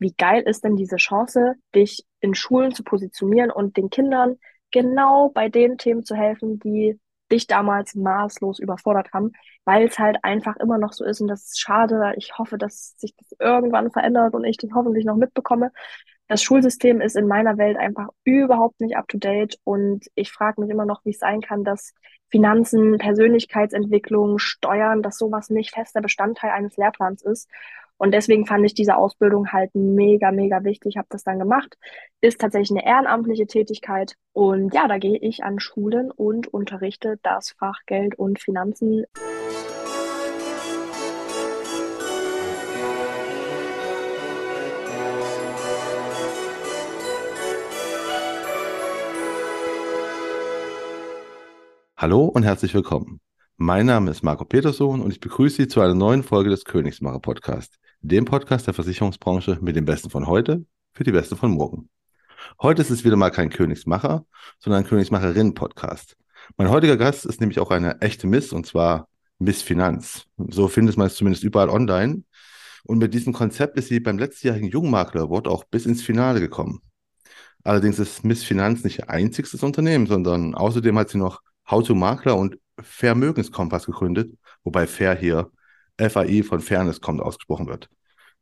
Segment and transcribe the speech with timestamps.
[0.00, 4.38] wie geil ist denn diese Chance, dich in Schulen zu positionieren und den Kindern
[4.72, 6.98] genau bei den Themen zu helfen, die
[7.30, 9.32] dich damals maßlos überfordert haben,
[9.64, 12.14] weil es halt einfach immer noch so ist und das ist schade.
[12.16, 15.70] Ich hoffe, dass sich das irgendwann verändert und ich das hoffentlich noch mitbekomme.
[16.26, 20.60] Das Schulsystem ist in meiner Welt einfach überhaupt nicht up to date und ich frage
[20.60, 21.92] mich immer noch, wie es sein kann, dass
[22.30, 27.48] Finanzen, Persönlichkeitsentwicklung, Steuern, dass sowas nicht fester Bestandteil eines Lehrplans ist.
[28.02, 31.76] Und deswegen fand ich diese Ausbildung halt mega, mega wichtig, habe das dann gemacht.
[32.22, 34.14] Ist tatsächlich eine ehrenamtliche Tätigkeit.
[34.32, 39.04] Und ja, da gehe ich an Schulen und unterrichte das Fach Geld und Finanzen.
[51.98, 53.20] Hallo und herzlich willkommen.
[53.62, 57.20] Mein Name ist Marco Petersohn und ich begrüße Sie zu einer neuen Folge des Königsmacher
[57.20, 60.64] Podcast, dem Podcast der Versicherungsbranche mit dem Besten von heute
[60.94, 61.90] für die Besten von morgen.
[62.60, 64.24] Heute ist es wieder mal kein Königsmacher,
[64.58, 66.16] sondern ein Königsmacherin-Podcast.
[66.56, 70.24] Mein heutiger Gast ist nämlich auch eine echte Miss und zwar Miss Finanz.
[70.38, 72.24] So findet man es zumindest überall online.
[72.84, 76.80] Und mit diesem Konzept ist sie beim letztjährigen Jungmakler Award auch bis ins Finale gekommen.
[77.64, 81.94] Allerdings ist Miss Finanz nicht ihr einziges Unternehmen, sondern außerdem hat sie noch How to
[81.94, 84.32] Makler und Vermögenskompass gegründet,
[84.64, 85.50] wobei Fair hier
[86.08, 87.88] FAI von Fairness kommt ausgesprochen wird.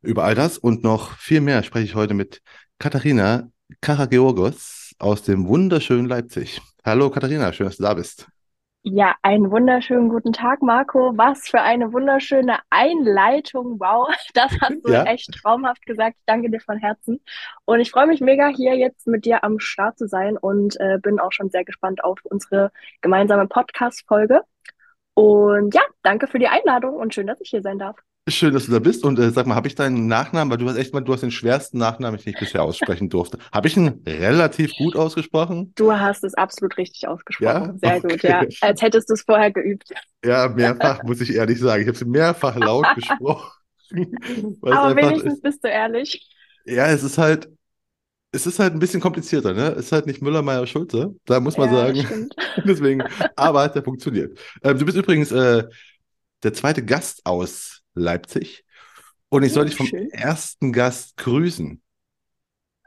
[0.01, 2.41] Über all das und noch viel mehr spreche ich heute mit
[2.79, 3.49] Katharina
[3.81, 6.61] Karageorgos aus dem wunderschönen Leipzig.
[6.85, 8.27] Hallo Katharina, schön, dass du da bist.
[8.83, 11.11] Ja, einen wunderschönen guten Tag, Marco.
[11.17, 13.77] Was für eine wunderschöne Einleitung.
[13.77, 15.03] Wow, das hast du ja.
[15.03, 16.15] echt traumhaft gesagt.
[16.17, 17.19] Ich danke dir von Herzen.
[17.65, 20.97] Und ich freue mich mega, hier jetzt mit dir am Start zu sein und äh,
[20.97, 22.71] bin auch schon sehr gespannt auf unsere
[23.01, 24.43] gemeinsame Podcast-Folge.
[25.19, 27.97] Und ja, danke für die Einladung und schön, dass ich hier sein darf.
[28.29, 29.03] Schön, dass du da bist.
[29.03, 31.21] Und äh, sag mal, habe ich deinen Nachnamen, weil du hast echt mal, du hast
[31.21, 33.37] den schwersten Nachnamen, den ich bisher aussprechen durfte.
[33.51, 35.73] Habe ich ihn relativ gut ausgesprochen?
[35.75, 37.79] Du hast es absolut richtig ausgesprochen.
[37.81, 37.89] Ja?
[37.89, 38.07] Sehr okay.
[38.07, 38.43] gut, ja.
[38.61, 39.89] Als hättest du es vorher geübt.
[40.23, 41.81] Ja, mehrfach, muss ich ehrlich sagen.
[41.81, 43.51] Ich habe es mehrfach laut gesprochen.
[44.61, 45.43] Aber wenigstens ist.
[45.43, 46.29] bist du ehrlich.
[46.65, 47.49] Ja, es ist halt,
[48.31, 49.71] es ist halt ein bisschen komplizierter, ne?
[49.71, 51.15] Es ist halt nicht Müller, Meyer, Schulze.
[51.25, 52.29] Da muss man ja, sagen.
[52.65, 53.03] Deswegen,
[53.35, 54.37] aber der funktioniert.
[54.63, 55.63] Ähm, du bist übrigens äh,
[56.43, 58.63] der zweite Gast aus Leipzig.
[59.29, 60.09] Und ich soll dich vom schön.
[60.11, 61.81] ersten Gast grüßen.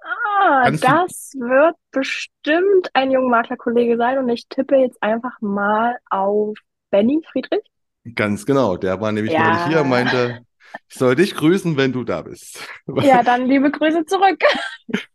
[0.02, 1.40] Ah, Kannst das du...
[1.40, 6.56] wird bestimmt ein Jungmaklerkollege sein und ich tippe jetzt einfach mal auf
[6.90, 7.62] Benny Friedrich.
[8.14, 9.44] Ganz genau, der war nämlich ja.
[9.44, 10.44] neulich hier und meinte,
[10.88, 12.60] ich soll dich grüßen, wenn du da bist.
[13.02, 14.42] Ja, dann liebe Grüße zurück.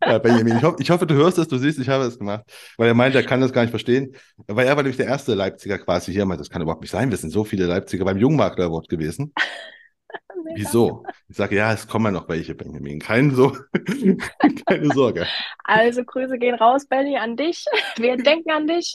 [0.04, 2.44] Ja, Benjamin, ich, ho ich hoffe, du hörst es, du siehst, ich habe es gemacht.
[2.78, 4.16] Weil er meinte, er kann das gar nicht verstehen.
[4.48, 6.26] Weil er war nämlich der erste Leipziger quasi hier.
[6.26, 7.10] Meinte, das kann überhaupt nicht sein.
[7.10, 9.34] Wir sind so viele Leipziger beim Jungmakler-Award gewesen.
[10.56, 11.04] Wieso?
[11.28, 13.00] Ich sage, ja, es kommen ja noch welche, Benjamin.
[13.00, 13.56] Kein so,
[14.66, 15.28] keine Sorge.
[15.64, 17.66] Also Grüße gehen raus, Benny, an dich.
[17.98, 18.94] Wir denken an dich.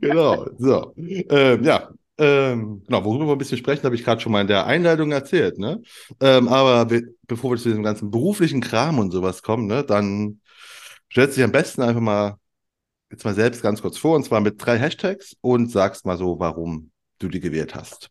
[0.00, 0.94] genau, so.
[0.96, 1.90] Ähm, ja,
[2.22, 5.10] ähm, genau, worüber wir ein bisschen sprechen, habe ich gerade schon mal in der Einleitung
[5.10, 5.58] erzählt.
[5.58, 5.82] Ne?
[6.20, 10.40] Ähm, aber wir, bevor wir zu diesem ganzen beruflichen Kram und sowas kommen, ne, dann
[11.10, 12.36] stellst du dich am besten einfach mal
[13.10, 16.38] jetzt mal selbst ganz kurz vor, und zwar mit drei Hashtags und sagst mal so,
[16.38, 18.10] warum du die gewählt hast.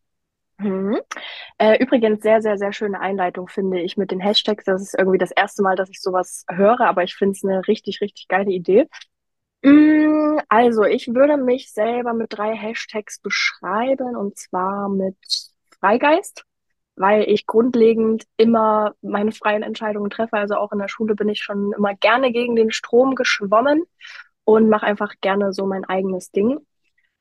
[0.58, 1.00] Mhm.
[1.58, 4.66] Äh, übrigens sehr, sehr, sehr schöne Einleitung, finde ich, mit den Hashtags.
[4.66, 7.68] Das ist irgendwie das erste Mal, dass ich sowas höre, aber ich finde es eine
[7.68, 8.88] richtig, richtig geile Idee.
[9.64, 15.18] Mm, also, ich würde mich selber mit drei Hashtags beschreiben, und zwar mit
[15.80, 16.46] Freigeist,
[16.96, 20.38] weil ich grundlegend immer meine freien Entscheidungen treffe.
[20.38, 23.84] Also auch in der Schule bin ich schon immer gerne gegen den Strom geschwommen
[24.44, 26.60] und mache einfach gerne so mein eigenes Ding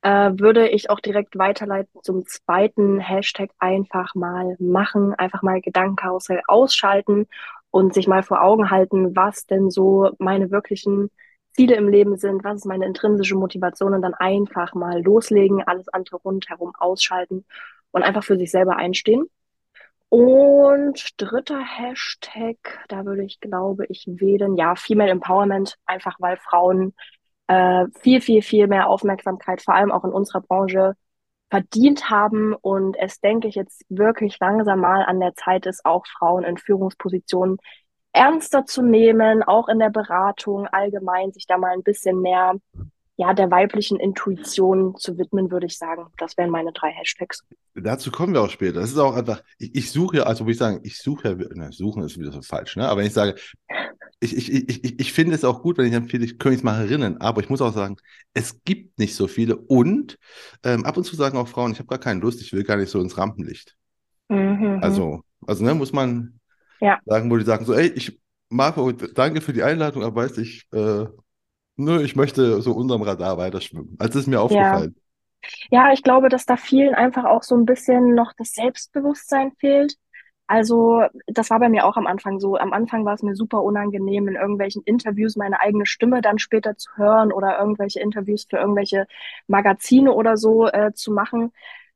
[0.03, 6.41] äh, würde ich auch direkt weiterleiten zum zweiten Hashtag einfach mal machen, einfach mal Gedankenkarussell
[6.47, 7.27] ausschalten
[7.71, 11.11] und sich mal vor Augen halten, was denn so meine wirklichen
[11.53, 15.89] Ziele im Leben sind, was ist meine intrinsische Motivation und dann einfach mal loslegen, alles
[15.89, 17.45] andere rundherum ausschalten
[17.91, 19.27] und einfach für sich selber einstehen.
[20.09, 22.57] Und dritter Hashtag,
[22.89, 26.95] da würde ich, glaube ich, wählen, ja, Female Empowerment, einfach weil Frauen
[27.47, 30.95] äh, viel, viel, viel mehr Aufmerksamkeit, vor allem auch in unserer Branche,
[31.51, 36.07] verdient haben und es, denke ich, jetzt wirklich langsam mal an der Zeit ist, auch
[36.07, 37.59] Frauen in Führungspositionen
[38.13, 42.55] ernster zu nehmen, auch in der Beratung allgemein, sich da mal ein bisschen mehr
[43.21, 46.07] ja, der weiblichen Intuition zu widmen, würde ich sagen.
[46.17, 47.45] Das wären meine drei Hashtags.
[47.75, 48.81] Dazu kommen wir auch später.
[48.81, 51.35] Das ist auch einfach, ich, ich suche ja, also würde ich sagen, ich suche ja,
[51.35, 52.89] ne, suchen ist wieder so falsch, ne?
[52.89, 53.39] Aber wenn ich sage,
[54.21, 57.61] ich, ich, ich, ich finde es auch gut, wenn ich empfehle, Königsmacherinnen, aber ich muss
[57.61, 57.97] auch sagen,
[58.33, 60.17] es gibt nicht so viele und
[60.65, 62.79] ähm, ab und zu sagen auch Frauen, ich habe gar keine Lust, ich will gar
[62.79, 63.77] nicht so ins Rampenlicht.
[64.31, 64.79] Mhm.
[64.81, 66.40] Also, also ne, muss man
[66.81, 67.01] ja.
[67.05, 70.67] sagen, wo die sagen so, ey, ich Marco, danke für die Einladung, aber weißt ich,
[70.73, 71.07] äh,
[71.77, 73.97] nö, ich möchte so unterm Radar weiterschwimmen.
[73.99, 74.83] Also ist mir Ja.
[74.83, 74.97] aufgefallen.
[75.71, 79.97] Ja, ich glaube, dass da vielen einfach auch so ein bisschen noch das Selbstbewusstsein fehlt.
[80.47, 82.57] Also, das war bei mir auch am Anfang so.
[82.57, 86.77] Am Anfang war es mir super unangenehm, in irgendwelchen Interviews meine eigene Stimme dann später
[86.77, 89.07] zu hören oder irgendwelche Interviews für irgendwelche
[89.49, 91.53] Magazine oder so äh, zu machen.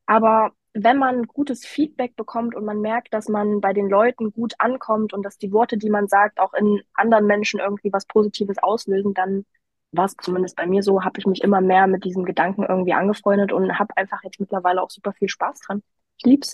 [0.07, 4.55] Aber wenn man gutes Feedback bekommt und man merkt, dass man bei den Leuten gut
[4.59, 8.59] ankommt und dass die Worte, die man sagt, auch in anderen Menschen irgendwie was Positives
[8.59, 9.47] auslösen, dann
[9.93, 12.93] war es zumindest bei mir so, habe ich mich immer mehr mit diesem Gedanken irgendwie
[12.93, 15.83] angefreundet und habe einfach jetzt mittlerweile auch super viel Spaß dran.
[16.19, 16.53] Ich lieb's.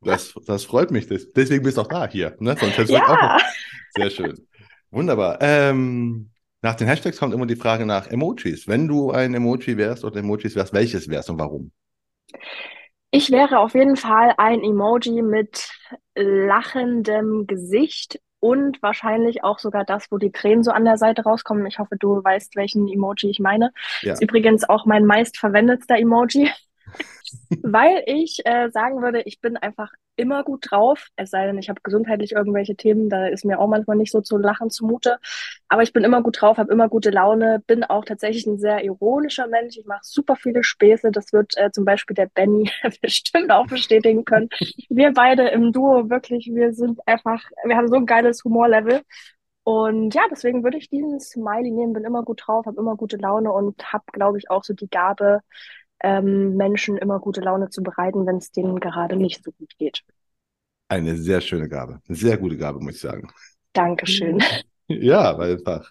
[0.00, 1.08] Das, das freut mich.
[1.08, 2.36] Deswegen bist du auch da hier.
[2.38, 2.56] Ne?
[2.56, 3.38] Sonst hättest du auch Ja.
[3.96, 4.46] Sehr schön.
[4.92, 5.38] Wunderbar.
[5.40, 6.30] Ähm,
[6.62, 8.68] nach den Hashtags kommt immer die Frage nach Emojis.
[8.68, 11.72] Wenn du ein Emoji wärst oder Emojis wärst, welches wärst und warum?
[13.16, 15.70] Ich wäre auf jeden Fall ein Emoji mit
[16.14, 21.64] lachendem Gesicht und wahrscheinlich auch sogar das, wo die Tränen so an der Seite rauskommen.
[21.64, 23.72] Ich hoffe, du weißt, welchen Emoji ich meine.
[24.02, 24.12] Ja.
[24.12, 26.50] Ist übrigens auch mein meistverwendetster Emoji,
[27.62, 31.08] weil ich äh, sagen würde, ich bin einfach immer gut drauf.
[31.16, 34.20] Es sei denn, ich habe gesundheitlich irgendwelche Themen, da ist mir auch manchmal nicht so
[34.20, 35.18] zu lachen zumute.
[35.68, 38.82] Aber ich bin immer gut drauf, habe immer gute Laune, bin auch tatsächlich ein sehr
[38.84, 39.76] ironischer Mensch.
[39.76, 41.10] Ich mache super viele Späße.
[41.10, 42.70] Das wird äh, zum Beispiel der Benny
[43.02, 44.48] bestimmt auch bestätigen können.
[44.88, 49.02] Wir beide im Duo wirklich, wir sind einfach, wir haben so ein geiles Humorlevel.
[49.64, 53.16] Und ja, deswegen würde ich diesen Smiley nehmen, bin immer gut drauf, habe immer gute
[53.16, 55.40] Laune und habe, glaube ich, auch so die Gabe,
[56.00, 60.02] ähm, Menschen immer gute Laune zu bereiten, wenn es denen gerade nicht so gut geht.
[60.88, 62.00] Eine sehr schöne Gabe.
[62.06, 63.28] Eine sehr gute Gabe, muss ich sagen.
[63.72, 64.42] Dankeschön.
[64.88, 65.90] Ja, einfach.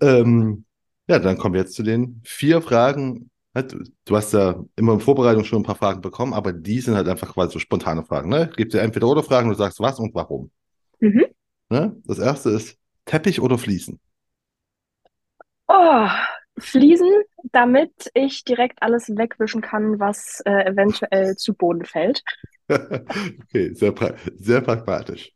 [0.00, 0.64] Ähm,
[1.08, 3.28] ja, dann kommen wir jetzt zu den vier Fragen.
[3.54, 6.94] Du, du hast ja immer in Vorbereitung schon ein paar Fragen bekommen, aber die sind
[6.94, 8.28] halt einfach quasi so spontane Fragen.
[8.28, 8.48] Ne?
[8.56, 10.52] Gibt dir entweder oder Fragen, du sagst was und warum.
[11.00, 11.26] Mhm.
[11.70, 11.96] Ne?
[12.04, 13.98] Das erste ist Teppich oder Fliesen?
[15.66, 16.08] Oh,
[16.58, 17.08] Fliesen,
[17.52, 22.22] damit ich direkt alles wegwischen kann, was äh, eventuell zu Boden fällt.
[22.68, 25.32] Okay, sehr, pra sehr pragmatisch.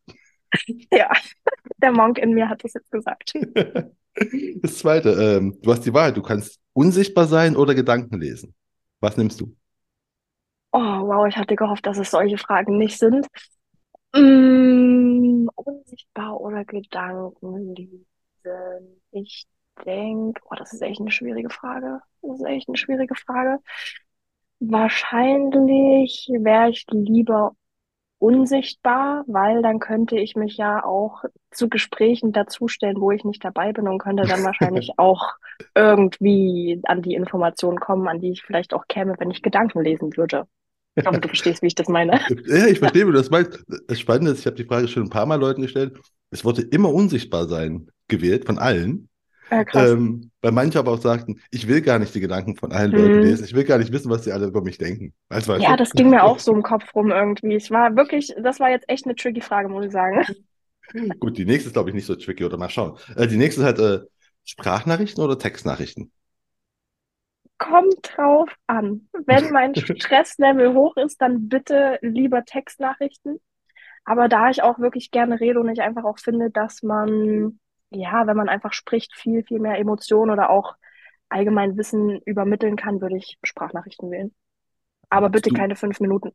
[0.93, 1.11] Ja,
[1.83, 3.33] der Monk in mir hat das jetzt gesagt.
[4.63, 8.55] Das zweite, ähm, du hast die Wahl, du kannst unsichtbar sein oder Gedanken lesen.
[9.01, 9.57] Was nimmst du?
[10.73, 13.27] Oh, wow, ich hatte gehofft, dass es solche Fragen nicht sind.
[14.15, 18.07] Mm, unsichtbar oder Gedanken lesen?
[19.13, 19.47] Ich
[19.85, 22.01] denke, oh, das ist echt eine schwierige Frage.
[22.23, 23.59] Das ist echt eine schwierige Frage.
[24.61, 27.55] Wahrscheinlich wäre ich lieber
[28.19, 33.73] unsichtbar, weil dann könnte ich mich ja auch zu Gesprächen dazustellen, wo ich nicht dabei
[33.73, 35.35] bin und könnte dann wahrscheinlich auch
[35.75, 40.17] irgendwie an die Informationen kommen, an die ich vielleicht auch käme, wenn ich Gedanken lesen
[40.17, 40.47] würde.
[40.97, 42.21] Ich hoffe, du verstehst, wie ich das meine.
[42.47, 43.65] Ja, ich verstehe, wie du das meinst.
[43.89, 45.99] Das Spannende ist, ich habe die Frage schon ein paar Mal Leuten gestellt.
[46.31, 49.09] Es wurde immer unsichtbar sein gewählt von allen.
[49.55, 49.97] Ja, krass.
[49.97, 53.21] Ähm, weil manche aber auch sagten, ich will gar nicht die Gedanken von allen Leuten
[53.21, 53.23] Mhm.
[53.23, 53.45] lesen.
[53.45, 55.15] Ich will gar nicht wissen, was die alle über mich denken.
[55.29, 57.55] Also, weißt Ja, das ging mir auch so im Kopf rum irgendwie.
[57.57, 60.21] Ich war wirklich, das war jetzt echt eine tricky Frage, muss ich sagen.
[61.21, 62.99] Gut, die nächste ist, glaube ich, nicht so tricky, oder mal schauen.
[63.17, 64.07] Äh, die nächste ist halt äh,
[64.45, 66.13] Sprachnachrichten oder Textnachrichten.
[67.59, 69.09] Kommt drauf an.
[69.27, 73.39] Wenn mein Stresslevel hoch ist, dann bitte lieber Textnachrichten.
[74.05, 77.61] Aber da ich auch wirklich gerne rede und ich einfach auch finde, dass man,
[77.95, 80.77] ja, wenn man einfach spricht, viel, viel mehr Emotionen oder auch
[81.29, 84.35] allgemein Wissen übermitteln kann, würde ich Sprachnachrichten wählen.
[85.11, 86.33] Aber bitte Du- keine fünf Minuten.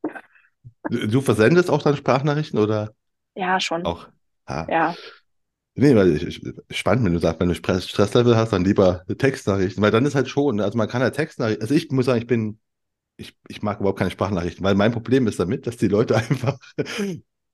[0.89, 2.93] Du, versendest auch dann Sprachnachrichten oder
[3.35, 3.87] Ja, schon.
[3.87, 4.09] auch?
[4.45, 4.67] Ah.
[4.67, 4.95] Ja.
[5.75, 9.05] Nee, weil ich, ich, spannend, wenn du sagst, wenn du Stress- Stresslevel hast, dann lieber
[9.17, 12.19] Textnachrichten, weil dann ist halt schon, also man kann halt Textnachrichten, also ich muss sagen,
[12.19, 12.59] ich bin,
[13.17, 16.59] ich, ich mag überhaupt keine Sprachnachrichten, weil mein Problem ist damit, dass die Leute einfach,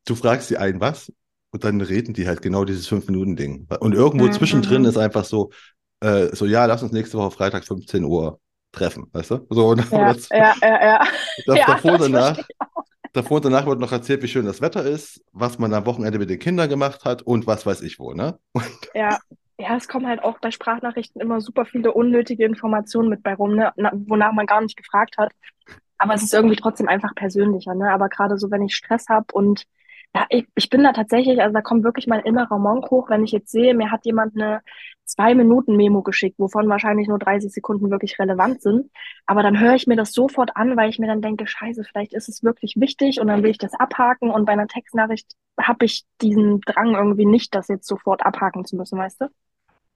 [0.08, 1.12] du fragst sie ein was
[1.56, 3.68] und dann reden die halt genau dieses Fünf-Minuten-Ding.
[3.80, 5.52] Und irgendwo Mhm, zwischendrin ist einfach so,
[6.02, 8.40] äh, so, ja, lass uns nächste Woche Freitag 15 Uhr
[8.74, 9.48] treffen, weißt du?
[9.50, 11.08] So, und Ja, das, ja, ja, ja.
[11.46, 12.50] das Ja, davor und danach,
[13.14, 16.20] davor und danach wird noch erzählt, wie schön das Wetter ist, was man am Wochenende
[16.20, 18.40] mit den Kindern gemacht hat und was weiß ich wo, ne?
[18.94, 19.20] Ja,
[19.58, 23.56] ja, es kommen halt auch bei Sprachnachrichten immer super viele unnötige Informationen mit bei rum,
[23.56, 25.32] ne, na, wonach man gar nicht gefragt hat.
[25.98, 27.92] Aber es ist irgendwie trotzdem einfach persönlicher, ne?
[27.92, 29.66] Aber gerade so, wenn ich Stress habe und
[30.16, 33.26] ja, ich, ich bin da tatsächlich, also da kommt wirklich mein innerer Monk hoch, wenn
[33.26, 34.62] ich jetzt sehe, mir hat jemand eine
[35.04, 38.90] Zwei-Minuten-Memo geschickt, wovon wahrscheinlich nur 30 Sekunden wirklich relevant sind.
[39.26, 42.14] Aber dann höre ich mir das sofort an, weil ich mir dann denke, scheiße, vielleicht
[42.14, 45.84] ist es wirklich wichtig und dann will ich das abhaken und bei einer Textnachricht habe
[45.84, 49.26] ich diesen Drang irgendwie nicht, das jetzt sofort abhaken zu müssen, weißt du?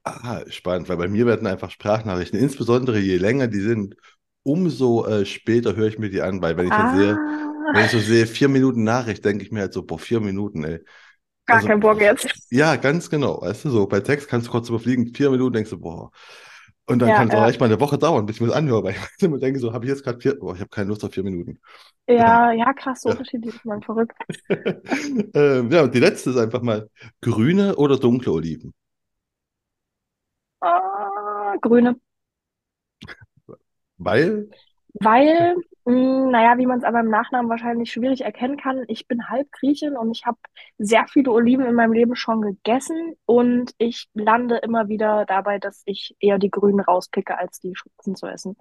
[0.04, 3.96] Ah, spannend, weil bei mir werden einfach Sprachnachrichten, insbesondere je länger die sind,
[4.52, 7.22] umso äh, später höre ich mir die an, weil wenn ich dann sehe,
[7.72, 10.20] wenn Ah, ich so sehe, vier Minuten Nachricht, denke ich mir halt so, boah, vier
[10.22, 10.80] Minuten, ey.
[11.48, 12.30] Gar Also, kein Bock jetzt.
[12.52, 13.42] ja, ganz genau.
[13.42, 16.12] Weißt du, so bei Text kannst du kurz überfliegen, vier Minuten denkst du, boah.
[16.88, 17.48] Und dann Ja, kann es auch ja.
[17.48, 19.74] echt mal eine Woche dauern, bis ich mir das anhöre, weil ich immer denke, so
[19.74, 21.60] habe ich jetzt gerade vier, boah, ich habe keine Lust auf vier Minuten.
[22.08, 23.12] Ja, ja, krass, so Ja.
[23.12, 24.16] unterschiedlich ist man verrückt.
[25.34, 26.90] ähm, ja, und die letzte ist einfach mal
[27.22, 28.74] grüne oder dunkle Oliven.
[30.62, 32.00] Ah, Grüne.
[34.00, 34.50] Weil,
[34.94, 39.30] Weil, mh, naja, wie man es aber im Nachnamen wahrscheinlich schwierig erkennen kann, ich bin
[39.30, 40.38] halb Griechin und ich habe
[40.78, 45.84] sehr viele Oliven in meinem Leben schon gegessen und ich lande immer wieder dabei, dass
[45.86, 48.56] ich eher die Grünen rauspicke, als die schwarzen zu essen.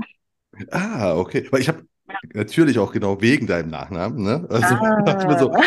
[0.71, 1.47] ah, okay.
[1.51, 1.87] Weil ich habe
[2.35, 4.47] natürlich auch genau wegen deinem Nachnamen, ne?
[4.51, 5.63] Also dachte ich so, Ah.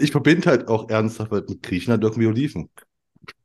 [0.00, 2.70] ich verbinde halt auch ernsthaft mit Griechenland irgendwie Oliven.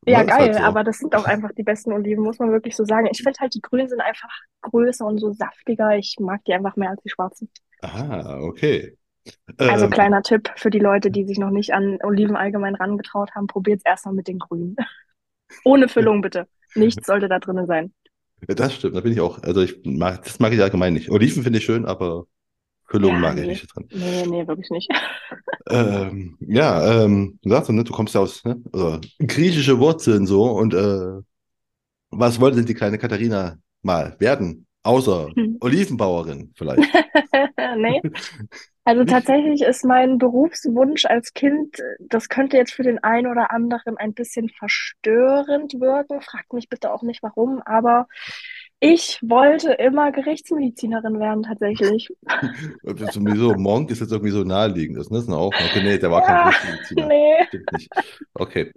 [0.06, 0.24] Ja, Ne?
[0.24, 0.62] Ist geil, halt so.
[0.62, 3.08] aber das sind auch einfach die besten Oliven, muss man wirklich so sagen.
[3.10, 4.30] Ich finde halt, die Grünen sind einfach
[4.62, 5.96] größer und so saftiger.
[5.96, 7.50] Ich mag die einfach mehr als die schwarzen.
[7.82, 8.96] Ah, okay.
[9.58, 13.34] Also Ähm, kleiner Tipp für die Leute, die sich noch nicht an Oliven allgemein rangetraut
[13.34, 14.76] haben, probiert es erstmal mit den Grünen.
[15.64, 16.48] Ohne Füllung bitte.
[16.74, 17.92] Nichts sollte da drin sein.
[18.46, 19.42] das stimmt, da bin ich auch.
[19.42, 21.10] Also ich mag, das mag ich allgemein nicht.
[21.10, 22.26] Oliven finde ich schön, aber
[22.88, 23.48] Füllung Ja, mag ich nee.
[23.48, 23.86] nicht dran.
[23.92, 24.90] Nee, nee, wirklich nicht.
[25.70, 30.44] Ähm, ja, ähm, du sagst, ne, du kommst ja aus ne, also, griechische Wurzeln so
[30.50, 31.20] und äh,
[32.10, 34.66] was wollte denn die kleine Katharina mal werden?
[34.82, 35.58] Außer Hm.
[35.60, 36.90] Olivenbauerin vielleicht.
[37.76, 38.00] Nee.
[38.84, 43.98] Also tatsächlich ist mein Berufswunsch als Kind, das könnte jetzt für den einen oder anderen
[43.98, 46.22] ein bisschen verstörend wirken.
[46.22, 48.08] Fragt mich bitte auch nicht warum, aber
[48.80, 52.08] ich wollte immer Gerichtsmedizinerin werden, tatsächlich.
[52.82, 54.98] Das ist irgendwie so, Monk ist jetzt irgendwie so naheliegend.
[54.98, 55.52] Das ist auch.
[55.52, 57.06] Okay, nee, der war kein Ja, Gerichtsmediziner.
[57.06, 57.46] nee.
[57.48, 57.90] Stimmt nicht.
[58.34, 58.72] Okay,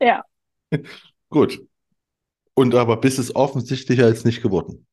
[0.00, 0.24] Ja.
[1.30, 1.60] gut.
[2.54, 4.86] Und aber bist es offensichtlich als nicht geworden.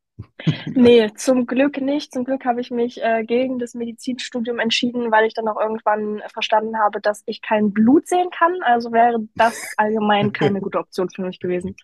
[0.73, 2.13] Nee, zum Glück nicht.
[2.13, 6.21] Zum Glück habe ich mich äh, gegen das Medizinstudium entschieden, weil ich dann auch irgendwann
[6.31, 8.53] verstanden habe, dass ich kein Blut sehen kann.
[8.63, 11.75] Also wäre das allgemein keine gute Option für mich gewesen.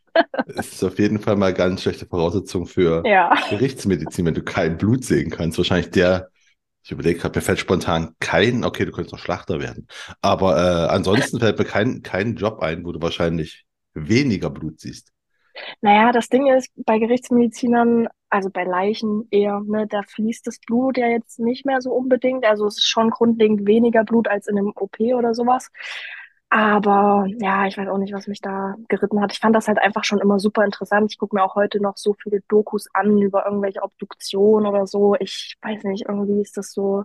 [0.48, 3.34] Es ist auf jeden Fall mal ganz schlechte Voraussetzung für Ja.
[3.50, 5.58] Gerichtsmedizin, wenn du kein Blut sehen kannst.
[5.58, 6.30] Wahrscheinlich der,
[6.84, 9.88] ich überlege gerade, mir fällt spontan kein, okay, du könntest noch Schlachter werden.
[10.22, 15.12] Aber äh, ansonsten fällt mir kein, kein Job ein, wo du wahrscheinlich weniger Blut siehst.
[15.82, 20.98] Naja, das Ding ist, bei Gerichtsmedizinern, also bei Leichen eher, ne, da fließt das Blut
[20.98, 22.46] ja jetzt nicht mehr so unbedingt.
[22.46, 25.72] Also es ist schon grundlegend weniger Blut als in einem OP oder sowas.
[26.50, 29.34] Aber ja, ich weiß auch nicht, was mich da geritten hat.
[29.34, 31.12] Ich fand das halt einfach schon immer super interessant.
[31.12, 35.16] Ich gucke mir auch heute noch so viele Dokus an über irgendwelche Obduktionen oder so.
[35.20, 37.04] Ich weiß nicht, irgendwie ist das so,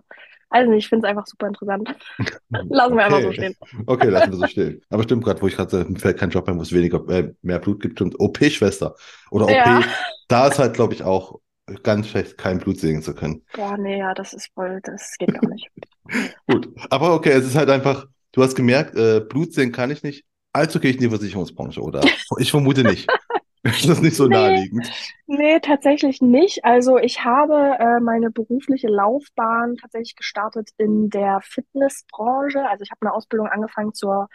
[0.49, 1.89] also ich finde es einfach super interessant.
[2.69, 3.33] Lassen wir einfach so Okay.
[3.33, 3.55] stehen.
[3.87, 4.81] Okay, lassen wir so stehen.
[4.89, 7.33] Aber stimmt gerade, wo ich gerade mir fällt kein Job ein, wo es weniger, äh,
[7.41, 7.97] mehr Blut gibt.
[7.97, 8.95] Stimmt, OP-Schwester
[9.31, 9.81] oder OP, Ja.
[10.31, 11.39] Da ist halt, glaube ich, auch
[11.83, 13.43] ganz schlecht, kein Blut sehen zu können.
[13.53, 15.69] Boah, nee, ja, das ist voll, das geht gar nicht.
[16.47, 20.03] Gut, aber okay, es ist halt einfach, du hast gemerkt, äh, Blut sehen kann ich
[20.03, 22.01] nicht, also gehe ich in die Versicherungsbranche, oder?
[22.39, 23.09] Ich vermute nicht.
[23.63, 24.33] Das ist nicht so Nee.
[24.35, 24.91] naheliegend.
[25.27, 26.65] Nee, tatsächlich nicht.
[26.65, 32.67] Also ich habe äh, meine berufliche Laufbahn tatsächlich gestartet in der Fitnessbranche.
[32.67, 34.29] Also ich habe eine Ausbildung angefangen zur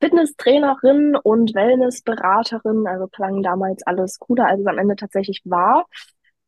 [0.00, 2.86] Fitnesstrainerin und Wellnessberaterin.
[2.86, 5.86] Also klang damals alles cooler, als es am Ende tatsächlich war.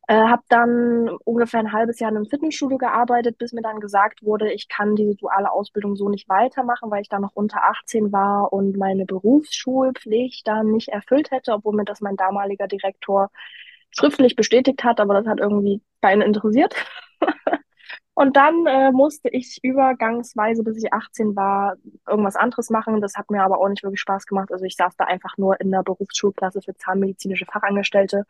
[0.08, 4.22] Äh, habe dann ungefähr ein halbes Jahr in einem Fitnessstudio gearbeitet, bis mir dann gesagt
[4.22, 8.10] wurde, ich kann diese duale Ausbildung so nicht weitermachen, weil ich da noch unter 18
[8.10, 13.30] war und meine Berufsschulpflicht dann nicht erfüllt hätte, obwohl mir das mein damaliger Direktor
[13.90, 16.74] schriftlich bestätigt hat, aber das hat irgendwie keinen interessiert.
[18.18, 23.00] Und dann äh, musste ich übergangsweise, bis ich 18 war, irgendwas anderes machen.
[23.00, 24.50] Das hat mir aber auch nicht wirklich Spaß gemacht.
[24.50, 28.24] Also ich saß da einfach nur in der Berufsschulklasse für zahnmedizinische Fachangestellte,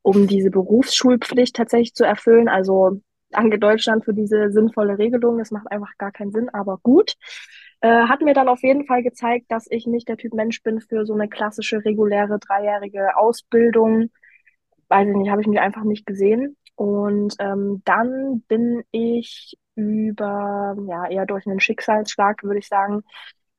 [0.00, 2.48] um diese Berufsschulpflicht tatsächlich zu erfüllen.
[2.48, 5.36] Also danke Deutschland für diese sinnvolle Regelung.
[5.36, 7.12] Das macht einfach gar keinen Sinn, aber gut.
[7.82, 10.80] Äh, hat mir dann auf jeden Fall gezeigt, dass ich nicht der Typ Mensch bin
[10.80, 14.10] für so eine klassische, reguläre, dreijährige Ausbildung.
[14.88, 16.56] Weiß ich nicht, habe ich mich einfach nicht gesehen.
[16.76, 23.02] Und ähm, dann bin ich über, ja, eher durch einen Schicksalsschlag, würde ich sagen,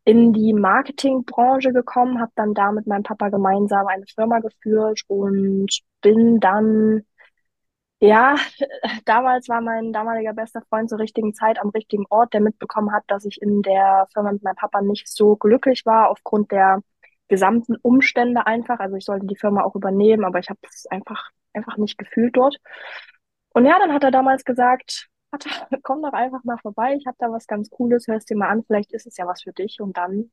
[0.05, 5.67] in die Marketingbranche gekommen, habe dann da mit meinem Papa gemeinsam eine Firma geführt und
[6.01, 7.03] bin dann,
[8.00, 8.36] ja,
[9.05, 13.03] damals war mein damaliger bester Freund zur richtigen Zeit am richtigen Ort, der mitbekommen hat,
[13.07, 16.81] dass ich in der Firma mit meinem Papa nicht so glücklich war aufgrund der
[17.27, 18.79] gesamten Umstände einfach.
[18.79, 22.36] Also ich sollte die Firma auch übernehmen, aber ich habe es einfach, einfach nicht gefühlt
[22.38, 22.58] dort.
[23.54, 25.08] Und ja, dann hat er damals gesagt,
[25.84, 28.64] komm doch einfach mal vorbei, ich habe da was ganz Cooles, hörst dir mal an,
[28.66, 29.80] vielleicht ist es ja was für dich.
[29.82, 30.32] Und dann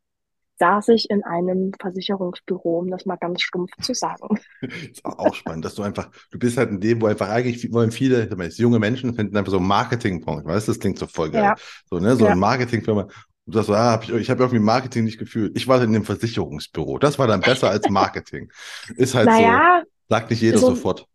[0.59, 4.38] saß ich in einem Versicherungsbüro, um das mal ganz stumpf zu sagen.
[4.61, 7.91] Ist auch spannend, dass du einfach, du bist halt in dem, wo einfach eigentlich wollen
[7.91, 11.43] viele, junge Menschen finden einfach so Marketingbranche, weißt du, das klingt so voll geil.
[11.45, 11.57] Ja.
[11.91, 12.26] So, ne, so Ja.
[12.26, 13.09] eine Marketingfirma.
[13.47, 15.57] Du sagst, ah, hab ich, ich habe irgendwie Marketing nicht gefühlt.
[15.57, 16.99] Ich war in dem Versicherungsbüro.
[16.99, 18.50] Das war dann besser als Marketing.
[18.97, 21.07] Ist halt Naja, so, sagt nicht jeder so, sofort.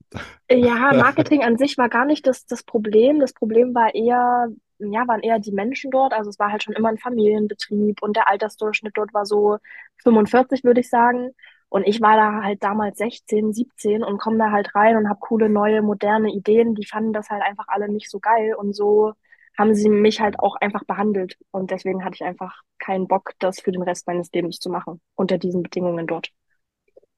[0.49, 3.19] ja, Marketing an sich war gar nicht das, das Problem.
[3.19, 4.47] Das Problem war eher,
[4.79, 6.13] ja, waren eher die Menschen dort.
[6.13, 9.57] Also es war halt schon immer ein Familienbetrieb und der Altersdurchschnitt dort war so
[10.01, 11.29] 45, würde ich sagen.
[11.69, 15.19] Und ich war da halt damals 16, 17 und komme da halt rein und habe
[15.19, 16.73] coole, neue, moderne Ideen.
[16.73, 18.55] Die fanden das halt einfach alle nicht so geil.
[18.55, 19.13] Und so
[19.57, 21.37] haben sie mich halt auch einfach behandelt.
[21.51, 25.01] Und deswegen hatte ich einfach keinen Bock, das für den Rest meines Lebens zu machen,
[25.13, 26.31] unter diesen Bedingungen dort.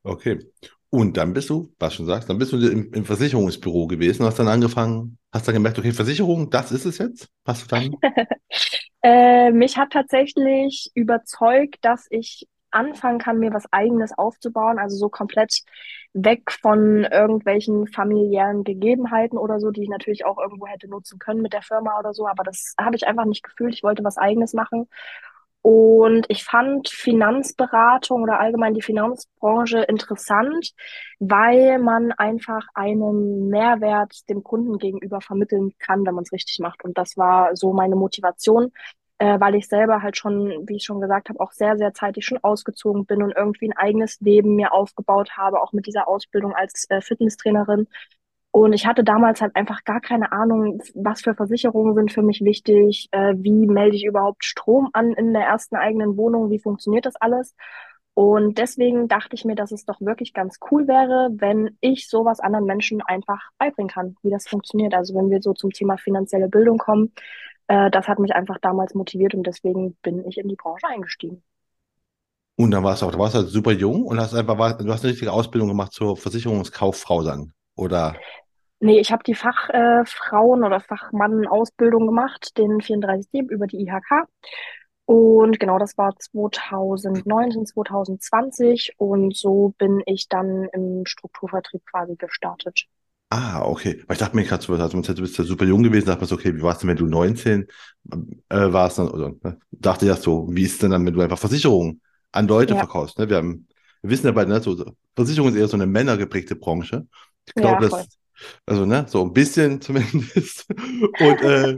[0.04, 0.40] Okay.
[0.92, 4.40] Und dann bist du, was schon sagst, dann bist du im, im Versicherungsbüro gewesen, hast
[4.40, 7.30] dann angefangen, hast dann gemerkt, okay, Versicherung, das ist es jetzt?
[7.46, 7.96] Hast du dann?
[9.02, 15.10] Äh, mich hat tatsächlich überzeugt, dass ich anfangen kann, mir was Eigenes aufzubauen, also so
[15.10, 15.62] komplett
[16.14, 21.42] weg von irgendwelchen familiären Gegebenheiten oder so, die ich natürlich auch irgendwo hätte nutzen können
[21.42, 23.74] mit der Firma oder so, aber das habe ich einfach nicht gefühlt.
[23.74, 24.88] Ich wollte was Eigenes machen.
[25.72, 30.72] Und ich fand Finanzberatung oder allgemein die Finanzbranche interessant,
[31.20, 36.84] weil man einfach einen Mehrwert dem Kunden gegenüber vermitteln kann, wenn man es richtig macht.
[36.84, 38.72] Und das war so meine Motivation,
[39.20, 42.26] äh, weil ich selber halt schon, wie ich schon gesagt habe, auch sehr, sehr zeitig
[42.26, 46.56] schon ausgezogen bin und irgendwie ein eigenes Leben mir aufgebaut habe, auch mit dieser Ausbildung
[46.56, 47.88] als äh, Fitnesstrainerin.
[48.52, 52.42] Und ich hatte damals halt einfach gar keine Ahnung, was für Versicherungen sind für mich
[52.42, 57.06] wichtig, äh, wie melde ich überhaupt Strom an in der ersten eigenen Wohnung, wie funktioniert
[57.06, 57.56] das alles.
[58.16, 62.40] Und deswegen dachte ich mir, dass es doch wirklich ganz cool wäre, wenn ich sowas
[62.40, 64.94] anderen Menschen einfach beibringen kann, wie das funktioniert.
[64.94, 67.14] Also wenn wir so zum Thema finanzielle Bildung kommen,
[67.68, 71.44] äh, das hat mich einfach damals motiviert und deswegen bin ich in die Branche eingestiegen.
[72.58, 75.04] Und dann warst du auch, du warst halt super jung und hast einfach, du hast
[75.04, 78.16] eine richtige Ausbildung gemacht zur Versicherungskauffrau dann, oder?
[78.82, 84.26] Nee, ich habe die Fachfrauen- äh, oder Fachmann-Ausbildung gemacht, den 34 über die IHK.
[85.06, 92.86] Und genau, das war 2019, 2020 und so bin ich dann im Strukturvertrieb quasi gestartet.
[93.32, 94.04] Ah, okay.
[94.08, 96.28] Weil ich dachte mir gerade so, also du bist ja super jung gewesen, dachte mir
[96.28, 97.68] so, okay, wie war es denn, wenn du 19
[98.50, 99.60] äh, warst dann, oder ne?
[99.72, 102.02] dachte ja so, wie ist denn dann, wenn du einfach Versicherungen
[102.32, 103.30] an Leute Ja, verkaufst, ne?
[103.30, 103.68] Wir haben,
[104.02, 104.84] wir wissen ja beide, ne, so
[105.16, 107.08] Versicherung ist eher so eine männergeprägte Branche.
[107.50, 108.06] Ich ja, glaube, voll.
[108.06, 108.08] dass,
[108.66, 110.68] also, ne, so ein bisschen zumindest.
[111.18, 111.78] Und äh,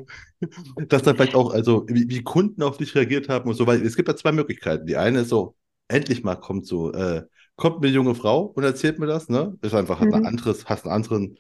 [0.88, 3.86] dass dann vielleicht auch, also wie, wie Kunden auf dich reagiert haben und so, weil
[3.86, 4.86] es gibt ja zwei Möglichkeiten.
[4.88, 5.56] Die eine ist so,
[5.88, 7.24] endlich mal kommt so, äh,
[7.56, 9.58] kommt eine junge Frau und erzählt mir das, ne?
[9.62, 10.26] Ist einfach, hat ein Mhm.
[10.26, 11.38] anderes, hast einen anderen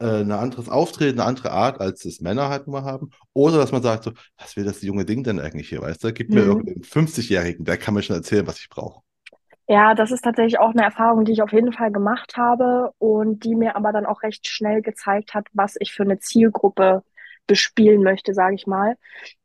[0.00, 3.10] äh, ein anderes Auftreten, eine andere Art, als das Männer halt immer haben.
[3.34, 6.12] Oder dass man sagt so, was will das junge Ding denn eigentlich hier, weißt du?
[6.12, 6.44] Gib mir Mhm.
[6.44, 9.02] irgendeinen 50-Jährigen, der kann mir schon erzählen, was ich brauche.
[9.70, 13.44] Ja, das ist tatsächlich auch eine Erfahrung, die ich auf jeden Fall gemacht habe und
[13.44, 17.02] die mir aber dann auch recht schnell gezeigt hat, was ich für eine Zielgruppe
[17.46, 18.96] bespielen möchte, sage ich mal.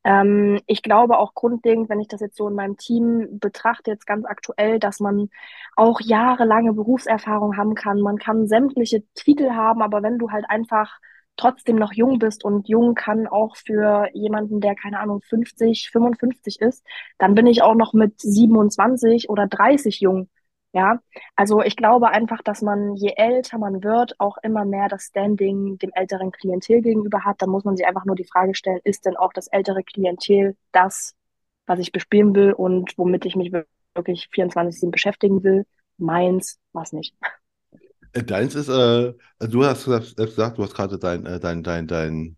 [0.05, 4.07] Ähm, ich glaube auch grundlegend, wenn ich das jetzt so in meinem Team betrachte, jetzt
[4.07, 5.29] ganz aktuell, dass man
[5.75, 7.99] auch jahrelange Berufserfahrung haben kann.
[7.99, 10.99] Man kann sämtliche Titel haben, aber wenn du halt einfach
[11.35, 16.61] trotzdem noch jung bist und jung kann auch für jemanden, der keine Ahnung 50, 55
[16.61, 16.85] ist,
[17.17, 20.29] dann bin ich auch noch mit 27 oder 30 jung.
[20.75, 20.99] Ja,
[21.35, 25.77] also ich glaube einfach, dass man, je älter man wird, auch immer mehr das Standing
[25.77, 27.41] dem älteren Klientel gegenüber hat.
[27.43, 30.55] Da muss man sich einfach nur die Frage stellen, ist denn auch das ältere Klientel
[30.71, 31.13] das,
[31.67, 33.51] was ich bespielen will und womit ich mich
[33.93, 35.65] wirklich 24/7 beschäftigen will?
[35.97, 37.15] Meins, was nicht.
[38.13, 41.63] Äh, Deins ist, äh, du hast gesagt, selbst gesagt, du hast gerade dein, äh, dein,
[41.63, 42.37] dein, dein,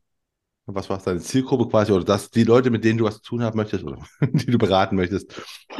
[0.67, 3.23] was war es, deine Zielgruppe quasi, oder das, die Leute, mit denen du was zu
[3.23, 5.33] tun haben möchtest, oder die du beraten möchtest,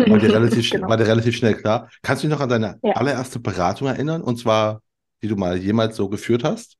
[0.08, 0.98] war dir relativ, sch- war Genau.
[0.98, 1.90] dir relativ schnell klar.
[2.04, 4.82] Kannst du dich noch an deine Ja, allererste Beratung erinnern, und zwar,
[5.24, 6.78] die du mal jemals so geführt hast?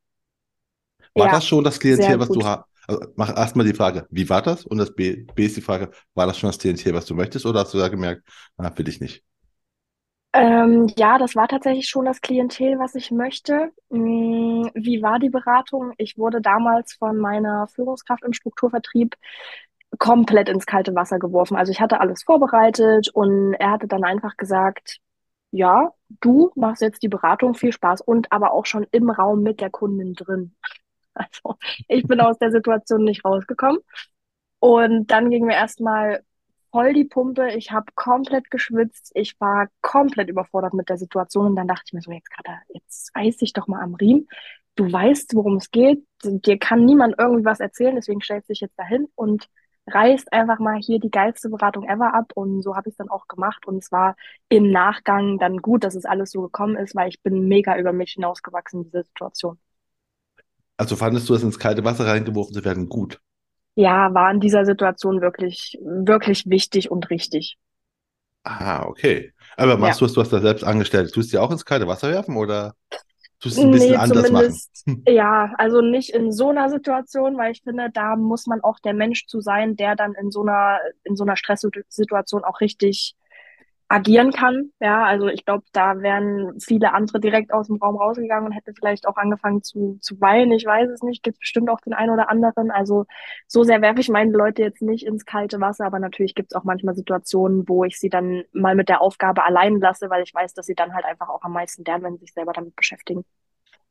[1.16, 2.46] War das ja, schon das Klientel, was du gut.
[2.46, 2.64] hast?
[2.88, 4.66] Also mach erstmal die Frage, wie war das?
[4.66, 7.46] Und das B, B ist die Frage, war das schon das Klientel, was du möchtest,
[7.46, 8.24] oder hast du da gemerkt,
[8.58, 9.24] na, will ich nicht?
[10.38, 13.72] Ähm, ja, das war tatsächlich schon das Klientel, was ich möchte.
[13.90, 15.94] Mm, Wie war die Beratung?
[15.98, 19.16] Ich wurde damals von meiner Führungskraft im Strukturvertrieb
[20.00, 21.56] komplett ins kalte Wasser geworfen.
[21.58, 24.98] Also ich hatte alles vorbereitet und er hatte dann einfach gesagt,
[25.52, 29.62] ja, du machst jetzt die Beratung, viel Spaß und aber auch schon im Raum mit
[29.62, 30.56] der Kundin drin.
[31.18, 33.80] Also ich bin aus der Situation nicht rausgekommen.
[34.60, 36.24] Und dann ging mir erstmal
[36.76, 37.52] voll die Pumpe.
[37.54, 39.14] Ich habe komplett geschwitzt.
[39.16, 41.46] Ich war komplett überfordert mit der Situation.
[41.46, 44.28] Und dann dachte ich mir so, jetzt gerade, jetzt reiß dich doch mal am Riemen.
[44.76, 46.06] Du weißt, worum es geht.
[46.22, 47.96] Dir kann niemand irgendwie was erzählen.
[47.96, 49.48] Deswegen stellst du dich jetzt dahin und
[49.88, 52.34] reißt einfach mal hier die geilste Beratung ever ab.
[52.36, 53.66] Und so habe ich es dann auch gemacht.
[53.66, 54.18] Und es war
[54.50, 57.94] im Nachgang dann gut, dass es alles so gekommen ist, weil ich bin mega über
[57.94, 59.58] mich hinausgewachsen in dieser Situation.
[60.76, 63.22] Also fandest du es ins kalte Wasser reingeworfen zu werden gut?
[63.76, 67.58] Ja, war in dieser Situation wirklich, wirklich wichtig und richtig.
[68.44, 69.34] Ah, okay.
[69.58, 69.78] Aber Ja.
[69.78, 72.10] machst du es, du hast da selbst angestellt, tust du dir auch ins kalte Wasser
[72.10, 72.76] werfen oder
[73.40, 74.62] tust du es ein bisschen Nee, anders machen?
[75.08, 78.94] ja, also nicht in so einer Situation, weil ich finde, da muss man auch der
[78.94, 83.16] Mensch zu sein, der dann in so einer, in so einer Stresssituation auch richtig
[83.88, 84.72] agieren kann.
[84.80, 88.74] Ja, also ich glaube, da wären viele andere direkt aus dem Raum rausgegangen und hätten
[88.74, 90.52] vielleicht auch angefangen zu, zu weinen.
[90.54, 92.72] Ich weiß es nicht, gibt bestimmt auch den einen oder anderen.
[92.72, 93.06] Also
[93.48, 96.56] so sehr werfe ich meine Leute jetzt nicht ins kalte Wasser, aber natürlich gibt es
[96.56, 100.34] auch manchmal Situationen, wo ich sie dann mal mit der Aufgabe allein lasse, weil ich
[100.34, 102.76] weiß, dass sie dann halt einfach auch am meisten lernen, wenn sie sich selber damit
[102.76, 103.24] beschäftigen.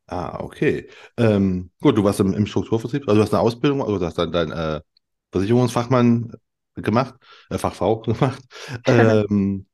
[0.07, 0.89] Ah, okay.
[1.17, 4.17] Ähm, gut, du warst im, im Strukturvertrieb, also du hast eine Ausbildung, also du hast
[4.17, 4.81] dann dein äh,
[5.31, 6.33] Versicherungsfachmann
[6.75, 7.15] gemacht,
[7.49, 8.43] äh, Fachfrau gemacht.
[8.87, 9.65] Ähm,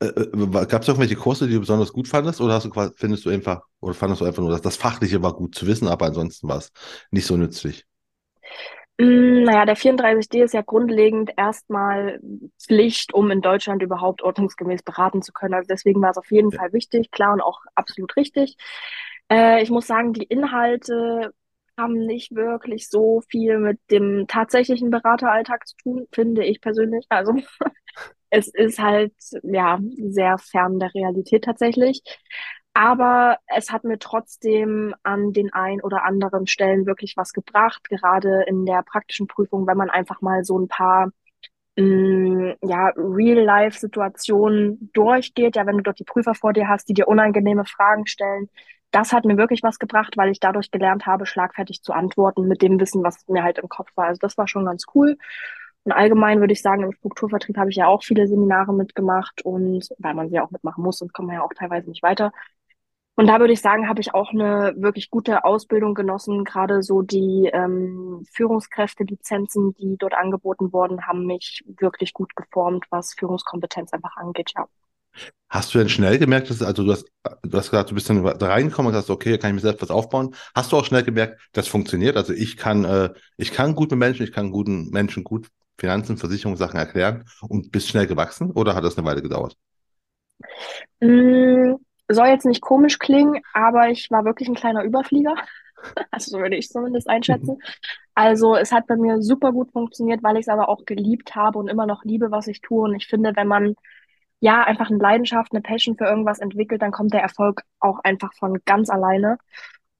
[0.00, 3.30] äh, gab es irgendwelche Kurse, die du besonders gut fandest, oder hast du findest du
[3.30, 6.48] einfach, oder fandest du einfach nur, dass das Fachliche war gut zu wissen, aber ansonsten
[6.48, 6.72] war es
[7.10, 7.86] nicht so nützlich?
[8.98, 12.20] Mm, Naja, der 34D ist ja grundlegend erstmal
[12.60, 15.54] Pflicht, um in Deutschland überhaupt ordnungsgemäß beraten zu können.
[15.54, 16.58] Also deswegen war es auf jeden Ja.
[16.58, 18.56] Fall wichtig, klar und auch absolut richtig.
[19.30, 21.32] Äh, ich muss sagen, die Inhalte
[21.78, 27.04] haben nicht wirklich so viel mit dem tatsächlichen Berateralltag zu tun, finde ich persönlich.
[27.10, 27.34] Also
[28.36, 32.02] es ist halt, ja, sehr fern der Realität tatsächlich.
[32.74, 38.42] Aber es hat mir trotzdem an den ein oder anderen Stellen wirklich was gebracht, gerade
[38.46, 41.10] in der praktischen Prüfung, wenn man einfach mal so ein paar
[41.76, 47.08] mh, ja, Real-Life-Situationen durchgeht, ja, wenn du dort die Prüfer vor dir hast, die dir
[47.08, 48.48] unangenehme Fragen stellen.
[48.92, 52.62] Das hat mir wirklich was gebracht, weil ich dadurch gelernt habe, schlagfertig zu antworten mit
[52.62, 54.06] dem Wissen, was mir halt im Kopf war.
[54.06, 55.18] Also das war schon ganz cool.
[55.86, 59.88] Und allgemein würde ich sagen, im Strukturvertrieb habe ich ja auch viele Seminare mitgemacht und
[59.98, 62.32] weil man sie ja auch mitmachen muss, sonst kommt man ja auch teilweise nicht weiter.
[63.14, 66.42] Und da würde ich sagen, habe ich auch eine wirklich gute Ausbildung genossen.
[66.42, 73.14] Gerade so die ähm, Führungskräfte-Lizenzen, die dort angeboten wurden, haben mich wirklich gut geformt, was
[73.14, 74.66] Führungskompetenz einfach angeht, ja.
[75.48, 77.06] Hast du denn schnell gemerkt, dass, also du hast,
[77.44, 79.60] du hast gesagt, du bist dann da reingekommen und hast, okay, da kann ich mir
[79.60, 80.34] selbst was aufbauen.
[80.52, 82.16] Hast du auch schnell gemerkt, das funktioniert?
[82.16, 85.46] Also ich kann, äh, ich kann gut mit Menschen, ich kann guten Menschen gut
[85.78, 89.56] Finanzen, Versicherungssachen erklären und bist schnell gewachsen oder hat das eine Weile gedauert?
[91.00, 91.74] Mm,
[92.08, 95.34] soll jetzt nicht komisch klingen, aber ich war wirklich ein kleiner Überflieger.
[96.10, 97.58] Also so würde ich zumindest einschätzen.
[98.18, 101.58] Also es hat bei mir super gut funktioniert, weil ich es aber auch geliebt habe
[101.58, 102.84] und immer noch liebe, was ich tue.
[102.84, 103.74] Und ich finde, wenn man
[104.40, 108.32] ja einfach eine Leidenschaft, eine Passion für irgendwas entwickelt, dann kommt der Erfolg auch einfach
[108.32, 109.36] von ganz alleine.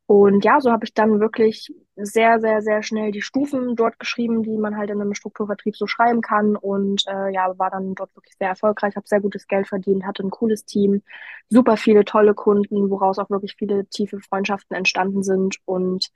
[0.07, 4.45] Und ja, so habe ich dann wirklich sehr, sehr, sehr schnell die Stufen dort geschrieben,
[4.45, 6.55] die man halt in einem Strukturvertrieb so schreiben kann.
[6.57, 10.23] Und äh, ja, war dann dort wirklich sehr erfolgreich, habe sehr gutes Geld verdient, hatte
[10.23, 11.03] ein cooles Team,
[11.49, 15.57] super viele tolle Kunden, woraus auch wirklich viele tiefe Freundschaften entstanden sind.
[15.65, 16.11] Und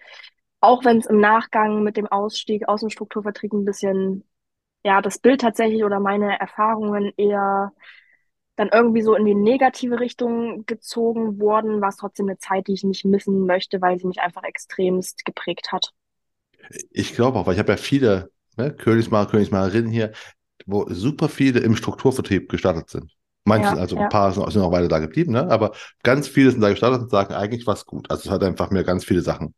[0.61, 4.24] auch wenn es im Nachgang mit dem Ausstieg aus dem Strukturvertrieb ein bisschen,
[4.85, 7.72] ja, das Bild tatsächlich oder meine Erfahrungen eher
[8.61, 12.75] dann irgendwie so in die negative Richtung gezogen wurden, war es trotzdem eine Zeit, die
[12.75, 15.94] ich nicht missen möchte, weil sie mich einfach extremst geprägt hat.
[16.90, 20.12] Ich glaube auch, weil ich habe ja viele ne, Königsmacher, Königsmacherinnen hier,
[20.66, 23.11] wo super viele im Strukturvertrieb gestartet sind.
[23.44, 25.51] Manche, Ja, also ein ja, paar sind, sind auch weiter da geblieben, ne?
[25.51, 28.11] aber ganz viele sind da gestartet und sagen, eigentlich war es gut.
[28.11, 29.55] Also es hat einfach mir ganz viele Sachen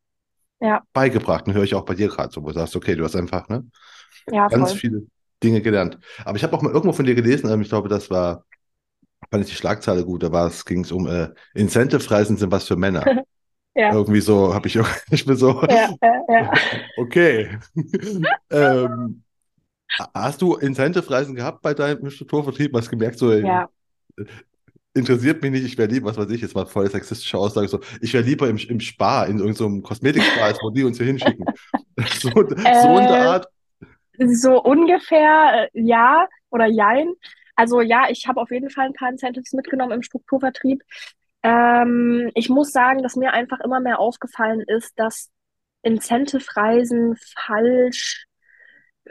[0.61, 3.05] ja, beigebracht und höre ich auch bei dir gerade so, wo du sagst, okay, du
[3.05, 3.67] hast einfach ne,
[4.49, 4.81] ganz voll.
[4.81, 5.07] viele
[5.43, 5.99] Dinge gelernt.
[6.25, 8.45] Aber ich habe auch mal irgendwo von dir gelesen, ähm, ich glaube, das war,
[9.33, 12.69] fand ich die Schlagzeile gut, da war es, ging es um äh, Incentive-Reisen sind was
[12.69, 13.05] für Männer.
[13.75, 14.79] Ja, Irgendwie so, habe ich,
[15.11, 15.89] ich bin so, ja,
[16.29, 16.53] ja,
[16.99, 17.59] okay.
[18.51, 19.23] ähm,
[20.13, 22.77] hast du Incentive-Reisen gehabt bei deinem Strukturvertrieb?
[22.77, 23.71] Hast gemerkt, so, äh, Ja,
[24.93, 27.81] interessiert mich nicht, ich wäre lieber, was weiß ich, jetzt mal voll sexistische Aussage, so,
[28.03, 31.07] ich wäre lieber im, im Spar, in irgendeinem so Kosmetik-Spa, als wo die uns hier
[31.07, 31.47] hinschicken.
[32.21, 33.49] So, so in der äh, Art.
[34.35, 37.15] so ungefähr, äh, ja oder jein.
[37.57, 40.83] Also ja, ich habe auf jeden Fall ein paar Incentives mitgenommen im Strukturvertrieb.
[41.43, 45.31] Ähm, ich muss sagen, dass mir einfach immer mehr aufgefallen ist, dass
[45.83, 48.27] Incentive-Reisen falsch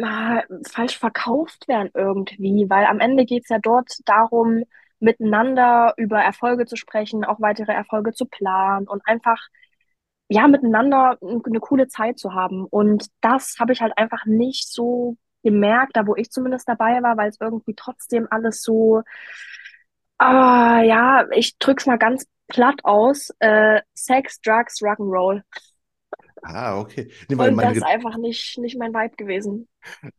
[0.01, 4.63] ah, falsch verkauft werden irgendwie, weil am Ende geht's ja dort darum,
[4.99, 9.39] miteinander über Erfolge zu sprechen, auch weitere Erfolge zu planen und einfach,
[10.29, 12.65] ja, miteinander eine coole Zeit zu haben.
[12.65, 17.17] Und das habe ich halt einfach nicht so gemerkt, da wo ich zumindest dabei war,
[17.17, 19.03] weil es irgendwie trotzdem alles so,
[20.17, 25.41] ah, ja, ich drück's mal ganz platt aus, äh, Sex, Drugs, Rock'n'Roll.
[26.43, 27.11] Ah, okay.
[27.29, 29.67] Nee, weil Und das ist einfach nicht, nicht mein Vibe gewesen.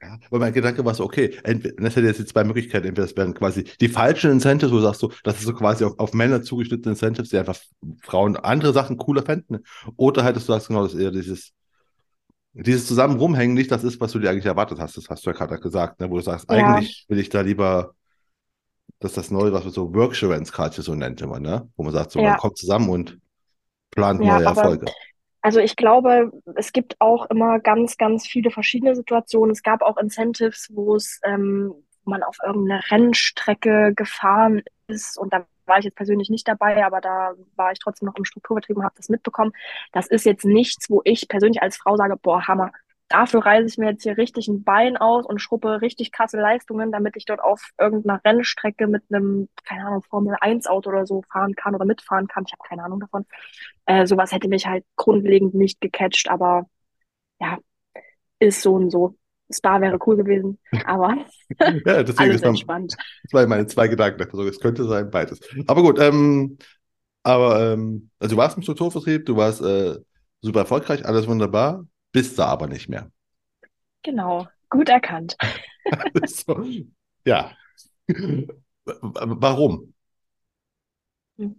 [0.03, 2.87] ja, weil mein Gedanke war so, okay, entweder, das hätte jetzt die zwei Möglichkeiten.
[2.89, 5.85] Entweder das wären quasi die falschen Incentives, wo du sagst, so, das ist so quasi
[5.85, 7.59] auf, auf Männer zugeschnittene Incentives, die einfach
[8.03, 9.65] Frauen andere Sachen cooler fänden.
[9.97, 11.53] Oder halt, dass du sagst, genau, das ist eher dieses
[12.55, 14.97] dieses zusammen rumhängen nicht das ist, was du dir eigentlich erwartet hast.
[14.97, 16.11] Das hast du ja gerade gesagt, ne?
[16.11, 17.95] wo du sagst, Ja, eigentlich will ich da lieber,
[19.01, 21.69] dass das Neue, was man so Culture so nennt immer, ne?
[21.77, 23.19] Wo man sagt, so man ja, kommt zusammen und
[23.91, 24.87] plant neue aber Erfolge.
[25.45, 29.51] Also ich glaube, es gibt auch immer ganz, ganz viele verschiedene Situationen.
[29.51, 35.47] Es gab auch Incentives, wo es, ähm, man auf irgendeine Rennstrecke gefahren ist und da
[35.73, 38.85] war ich jetzt persönlich nicht dabei, aber da war ich trotzdem noch im Strukturbetrieb und
[38.85, 39.53] habe das mitbekommen.
[39.93, 42.73] Das ist jetzt nichts, wo ich persönlich als Frau sage, boah, Hammer,
[43.09, 46.93] dafür reiße ich mir jetzt hier richtig ein Bein aus und schruppe richtig krasse Leistungen,
[46.93, 51.23] damit ich dort auf irgendeiner Rennstrecke mit einem, keine Ahnung, Formel Eins Auto oder so
[51.33, 52.45] fahren kann oder mitfahren kann.
[52.47, 53.25] Ich habe keine Ahnung davon.
[53.87, 56.67] Äh, sowas hätte mich halt grundlegend nicht gecatcht, aber
[57.41, 57.59] ja,
[58.41, 59.17] ist so und so.
[59.53, 61.17] Spa wäre cool gewesen, aber
[61.87, 62.97] Ja, deswegen alles ist entspannt.
[63.25, 64.23] das waren meine zwei Gedanken.
[64.23, 65.41] Also es könnte sein, beides.
[65.67, 66.59] Aber gut, ähm,
[67.23, 69.97] aber ähm, also du warst im Strukturvertrieb, du warst äh,
[70.41, 73.11] super erfolgreich, alles wunderbar, bist da aber nicht mehr.
[74.03, 75.37] Genau, gut erkannt.
[76.27, 76.65] So,
[77.25, 77.53] ja.
[78.95, 79.93] Warum?
[81.39, 81.55] Hm,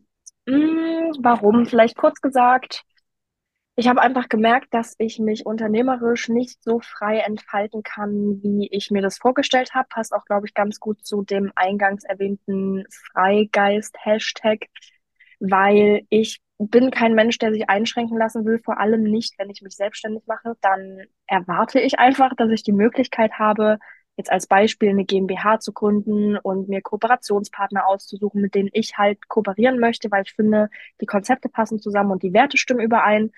[1.19, 1.65] warum?
[1.65, 2.83] Vielleicht kurz gesagt,
[3.75, 8.91] ich habe einfach gemerkt, dass ich mich unternehmerisch nicht so frei entfalten kann, wie ich
[8.91, 9.87] mir das vorgestellt habe.
[9.89, 14.67] Passt auch, glaube ich, ganz gut zu dem eingangs erwähnten Freigeist-Hashtag,
[15.39, 19.61] weil ich bin kein Mensch, der sich einschränken lassen will, vor allem nicht, wenn ich
[19.63, 20.53] mich selbstständig mache.
[20.61, 23.79] Dann erwarte ich einfach, dass ich die Möglichkeit habe,
[24.15, 29.27] jetzt als Beispiel eine GmbH zu gründen und mir Kooperationspartner auszusuchen, mit denen ich halt
[29.27, 30.69] kooperieren möchte, weil ich finde,
[31.01, 33.31] die Konzepte passen zusammen und die Werte stimmen überein.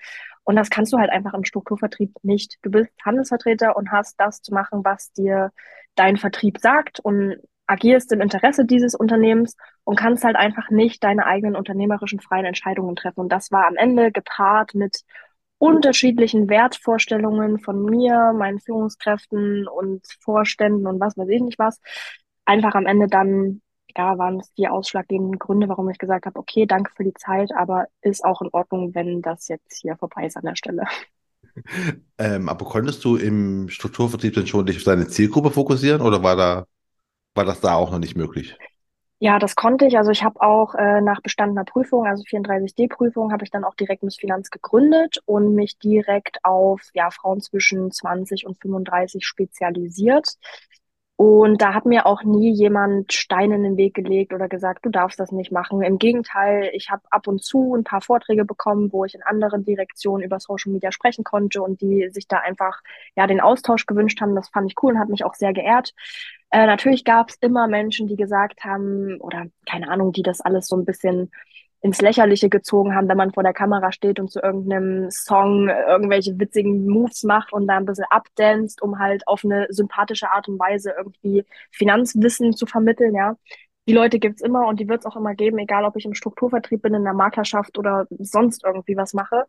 [0.44, 2.58] Und das kannst du halt einfach im Strukturvertrieb nicht.
[2.62, 5.50] Du bist Handelsvertreter und hast das zu machen, was dir
[5.94, 7.36] dein Vertrieb sagt und
[7.66, 12.94] agierst im Interesse dieses Unternehmens und kannst halt einfach nicht deine eigenen unternehmerischen freien Entscheidungen
[12.96, 13.20] treffen.
[13.20, 15.02] Und das war am Ende gepaart mit
[15.58, 21.80] unterschiedlichen Wertvorstellungen von mir, meinen Führungskräften und Vorständen und was weiß ich nicht was.
[22.44, 23.62] Einfach am Ende dann,
[23.96, 27.50] ja, waren es die ausschlaggebenden Gründe, warum ich gesagt habe, okay, danke für die Zeit,
[27.56, 30.84] aber ist auch in Ordnung, wenn das jetzt hier vorbei ist an der Stelle.
[32.18, 36.36] Ähm, aber konntest du im Strukturvertrieb denn schon dich auf deine Zielgruppe fokussieren oder war
[36.36, 36.66] da,
[37.34, 38.58] war das da auch noch nicht möglich?
[39.18, 39.96] Ja, das konnte ich.
[39.96, 44.02] Also ich habe auch äh, nach bestandener Prüfung, also 34D-Prüfung, habe ich dann auch direkt
[44.02, 50.36] Miss Finanz gegründet und mich direkt auf ja, Frauen zwischen 20 und 35 spezialisiert.
[51.16, 54.90] Und da hat mir auch nie jemand Steine in den Weg gelegt oder gesagt, du
[54.90, 55.80] darfst das nicht machen.
[55.80, 59.64] Im Gegenteil, ich habe ab und zu ein paar Vorträge bekommen, wo ich in anderen
[59.64, 62.80] Direktionen über Social Media sprechen konnte und die sich da einfach
[63.16, 64.34] ja den Austausch gewünscht haben.
[64.34, 65.94] Das fand ich cool und hat mich auch sehr geehrt.
[66.50, 70.66] Äh, natürlich gab es immer Menschen, die gesagt haben, oder keine Ahnung, die das alles
[70.68, 71.30] so ein bisschen
[71.86, 76.36] ins Lächerliche gezogen haben, wenn man vor der Kamera steht und zu irgendeinem Song irgendwelche
[76.36, 80.58] witzigen Moves macht und da ein bisschen abdanzt, um halt auf eine sympathische Art und
[80.58, 83.36] Weise irgendwie Finanzwissen zu vermitteln, ja.
[83.86, 86.82] Die Leute gibt's immer und die wird's auch immer geben, egal ob ich im Strukturvertrieb
[86.82, 89.44] bin, in der Maklerschaft oder sonst irgendwie was mache.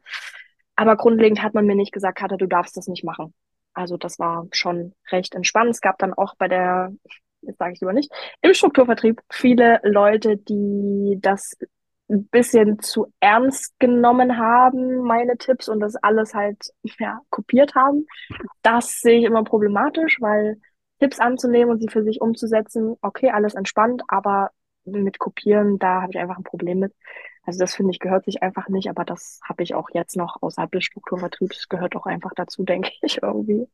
[0.75, 3.33] Aber grundlegend hat man mir nicht gesagt, Katja, du darfst das nicht machen.
[3.73, 5.71] Also das war schon recht entspannt.
[5.71, 6.93] Es gab dann auch bei der,
[7.41, 8.11] jetzt sage ich lieber nicht,
[8.43, 11.57] im Strukturvertrieb viele Leute, die das
[12.09, 18.07] ein bisschen zu ernst genommen haben, meine Tipps, und das alles halt ja, kopiert haben.
[18.61, 20.59] Das sehe ich immer problematisch, weil
[20.99, 24.51] Tipps anzunehmen und sie für sich umzusetzen, okay, alles entspannt, aber
[24.85, 26.93] mit Kopieren, da habe ich einfach ein Problem mit.
[27.43, 30.41] Also das finde ich gehört sich einfach nicht, aber das habe ich auch jetzt noch
[30.41, 33.67] außerhalb des Strukturvertriebs, gehört auch einfach dazu, denke ich irgendwie.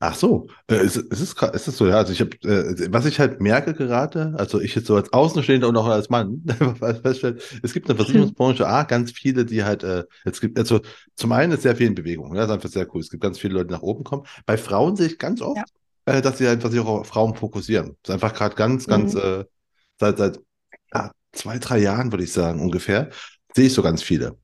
[0.00, 3.06] Ach so, äh, es, es ist, es ist so, ja, also ich habe, äh, was
[3.06, 6.42] ich halt merke gerade, also ich jetzt so als Außenstehender und auch als Mann,
[7.02, 8.04] feststelle, es gibt in der Hm.
[8.04, 10.80] Versicherungsbranche A, ganz viele, die halt, äh, es gibt, also
[11.14, 13.22] zum einen ist sehr viel in Bewegung, ja, das ist einfach sehr cool, es gibt
[13.22, 14.24] ganz viele Leute, die nach oben kommen.
[14.46, 15.64] Bei Frauen sehe ich ganz oft, Ja.
[16.06, 17.96] äh, dass sie einfach sich auch auf Frauen fokussieren.
[18.02, 19.20] Das ist einfach gerade ganz, ganz, Mhm.
[19.22, 19.44] äh,
[20.00, 20.40] seit, seit
[20.92, 23.10] ja, zwei, drei Jahren, würde ich sagen, ungefähr,
[23.54, 24.38] sehe ich so ganz viele.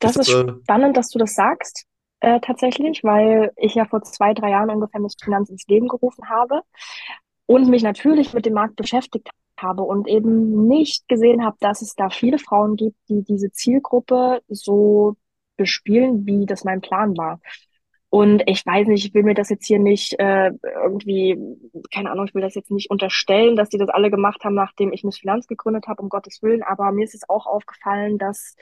[0.00, 1.84] Das Ist das, ist äh, spannend, dass du das sagst,
[2.20, 6.28] äh, tatsächlich, weil ich ja vor zwei, drei Jahren ungefähr Miss Finanz ins Leben gerufen
[6.28, 6.62] habe
[7.46, 11.94] und mich natürlich mit dem Markt beschäftigt habe und eben nicht gesehen habe, dass es
[11.94, 15.16] da viele Frauen gibt, die diese Zielgruppe so
[15.56, 17.40] bespielen, wie das mein Plan war.
[18.10, 20.50] Und ich weiß nicht, ich will mir das jetzt hier nicht äh,
[20.82, 21.36] irgendwie,
[21.92, 24.92] keine Ahnung, ich will das jetzt nicht unterstellen, dass die das alle gemacht haben, nachdem
[24.92, 26.62] ich Miss Finanz gegründet habe, um Gottes Willen.
[26.62, 28.56] Aber mir ist es auch aufgefallen, dass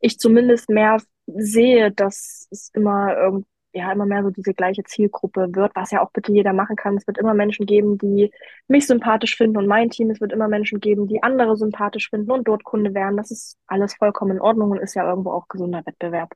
[0.00, 5.48] ich zumindest mehr sehe, dass es immer irgend, ja, immer mehr so diese gleiche Zielgruppe
[5.54, 6.96] wird, was ja auch bitte jeder machen kann.
[6.96, 8.30] Es wird immer Menschen geben, die
[8.68, 10.10] mich sympathisch finden und mein Team.
[10.10, 13.16] Es wird immer Menschen geben, die andere sympathisch finden und dort Kunde werden.
[13.16, 16.32] Das ist alles vollkommen in Ordnung und ist ja irgendwo auch gesunder Wettbewerb.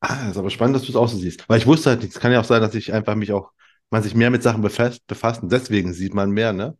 [0.00, 1.48] Ah, ist aber spannend, dass du es auch so siehst.
[1.48, 3.50] Weil ich wusste halt es kann ja auch sein, dass ich einfach mich auch,
[3.90, 6.76] man sich mehr mit Sachen befasst, befasst und deswegen sieht man mehr, ne?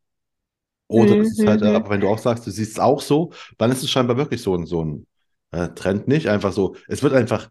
[0.89, 1.75] Oder Mhm, ist es halt, äh, mhm.
[1.75, 4.43] aber wenn du auch sagst, du siehst es auch so, dann ist es scheinbar wirklich
[4.43, 5.07] so ein, so ein
[5.53, 6.29] äh, Trend nicht.
[6.29, 7.51] Einfach so, es wird einfach,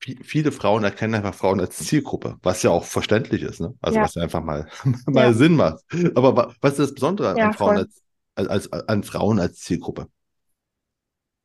[0.00, 3.74] vi- viele Frauen erkennen einfach Frauen als Zielgruppe, was ja auch verständlich ist, ne?
[3.80, 4.68] Also Ja, was ja einfach mal,
[5.06, 5.82] mal ja, Sinn macht.
[6.14, 7.78] Aber wa was ist das Besondere an ja, Frauen voll.
[7.78, 8.02] als,
[8.34, 10.08] als, als an Frauen als Zielgruppe?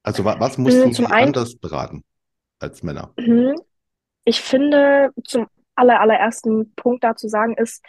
[0.03, 2.03] Also wa was musst Mm, du anders beraten
[2.59, 3.15] als Männer?
[3.17, 3.55] mhm,
[4.25, 7.83] ich finde, zum aller, allerersten Punkt dazu sagen ist,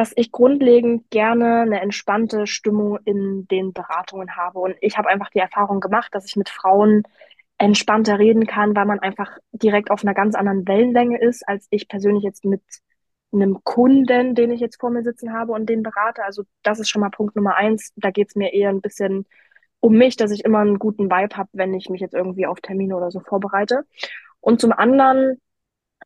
[0.00, 4.58] dass ich grundlegend gerne eine entspannte Stimmung in den Beratungen habe.
[4.58, 7.02] Und ich habe einfach die Erfahrung gemacht, dass ich mit Frauen
[7.58, 11.86] entspannter reden kann, weil man einfach direkt auf einer ganz anderen Wellenlänge ist, als ich
[11.86, 12.62] persönlich jetzt mit
[13.30, 16.24] einem Kunden, den ich jetzt vor mir sitzen habe und den berate.
[16.24, 17.92] Also das ist schon mal Punkt Nummer eins.
[17.96, 19.26] Da geht es mir eher ein bisschen
[19.80, 22.62] um mich, dass ich immer einen guten Vibe habe, wenn ich mich jetzt irgendwie auf
[22.62, 23.84] Termine oder so vorbereite.
[24.40, 25.42] Und zum anderen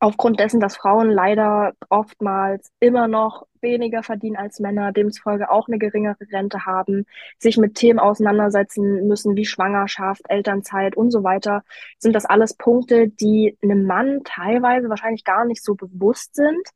[0.01, 5.79] aufgrund dessen, dass Frauen leider oftmals immer noch weniger verdienen als Männer, demzufolge auch eine
[5.79, 7.07] geringere Rente haben,
[7.39, 11.65] sich mit Themen auseinandersetzen müssen wie Schwangerschaft, Elternzeit und so weiter,
[11.99, 16.69] sind das alles Punkte, die einem Mann teilweise wahrscheinlich gar nicht so bewusst sind.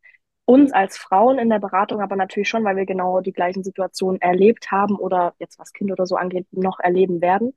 [0.44, 4.20] Uns als Frauen in der Beratung aber natürlich schon, weil wir genau die gleichen Situationen
[4.20, 7.54] erlebt haben oder jetzt was Kind oder so angeht, noch erleben werden.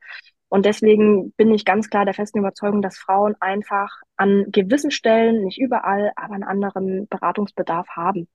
[0.54, 5.46] Und deswegen bin ich ganz klar der festen Überzeugung, dass Frauen einfach an gewissen Stellen,
[5.46, 8.28] nicht überall, aber einen anderen Beratungsbedarf haben.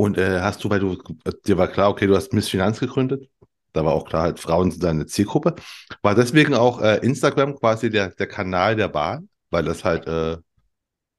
[0.00, 2.80] Und äh, hast du, weil du, äh, dir war klar, okay, du hast Miss Finanz
[2.80, 3.28] gegründet,
[3.74, 5.56] da war auch klar, halt Frauen sind deine Zielgruppe.
[6.00, 10.38] War deswegen auch äh, Instagram quasi der, der Kanal der Wahl, weil das halt äh,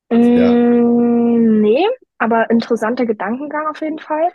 [0.10, 1.86] Mm, nee,
[2.18, 4.32] aber interessanter Gedankengang auf jeden Fall.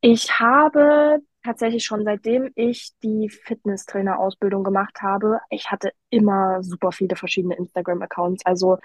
[0.00, 7.14] Ich habe tatsächlich schon seitdem ich die Fitnesstrainer-Ausbildung gemacht habe, ich hatte immer super viele
[7.14, 8.44] verschiedene Instagram-Accounts.
[8.44, 8.78] Also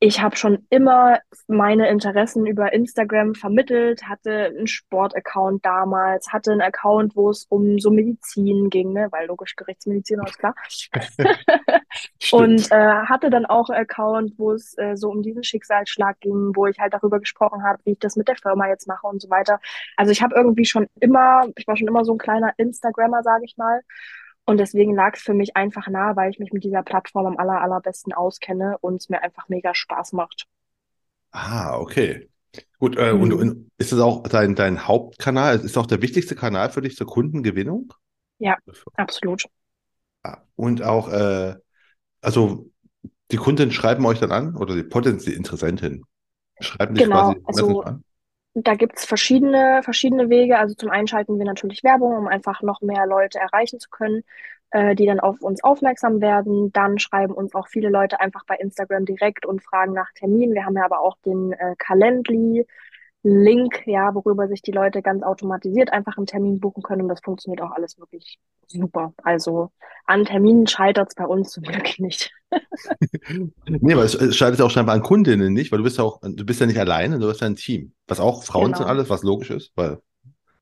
[0.00, 6.60] ich habe schon immer meine Interessen über Instagram vermittelt, hatte einen Sport-Account damals, hatte einen
[6.60, 9.08] Account, wo es um so Medizin ging, ne?
[9.10, 10.54] Weil logisch Gerichtsmediziner ist klar.
[12.30, 16.52] Und äh, hatte dann auch einen Account, wo es äh, so um diesen Schicksalsschlag ging,
[16.54, 19.20] wo ich halt darüber gesprochen habe, wie ich das mit der Firma jetzt mache und
[19.20, 19.58] so weiter.
[19.96, 23.44] Also ich habe irgendwie schon immer, ich war schon immer so ein kleiner Instagrammer, sage
[23.44, 23.80] ich mal.
[24.48, 27.36] Und deswegen lag es für mich einfach nah, weil ich mich mit dieser Plattform am
[27.38, 30.48] aller, allerbesten auskenne und es mir einfach mega Spaß macht.
[31.32, 32.28] Ah, okay.
[32.78, 33.34] Gut, äh, und, Mhm.
[33.34, 35.56] und ist das auch dein, dein Hauptkanal?
[35.56, 37.92] Ist das auch der wichtigste Kanal für dich zur Kundengewinnung?
[38.38, 38.58] Ja,
[38.96, 39.44] absolut.
[40.22, 41.56] Ah, Und auch, äh,
[42.22, 42.70] also
[43.32, 46.04] die Kunden schreiben euch dann an oder die potenzielle Interessentin
[46.60, 48.04] schreiben dich Genau, quasi also an?
[48.54, 50.58] Da gibt's verschiedene, verschiedene Wege.
[50.58, 54.22] Also zum einen schalten wir natürlich Werbung, um einfach noch mehr Leute erreichen zu können,
[54.70, 56.72] äh, die dann auf uns aufmerksam werden.
[56.72, 60.54] Dann schreiben uns auch viele Leute einfach bei Instagram direkt und fragen nach Terminen.
[60.54, 62.66] Wir haben ja aber auch den äh, Calendly.
[63.24, 67.02] Link, ja, worüber sich die Leute ganz automatisiert einfach einen Termin buchen können.
[67.02, 69.14] Und das funktioniert auch alles wirklich super.
[69.22, 69.72] Also
[70.06, 72.30] an Terminen scheitert es bei uns zum Glück nicht.
[73.66, 76.20] Nee, aber es, scheitert ja auch scheinbar an Kundinnen nicht, weil du bist ja auch,
[76.22, 77.92] du bist ja nicht alleine, du hast ja ein Team.
[78.06, 78.88] Was auch Frauen sind Genau.
[78.88, 80.00] alles, was logisch ist, weil,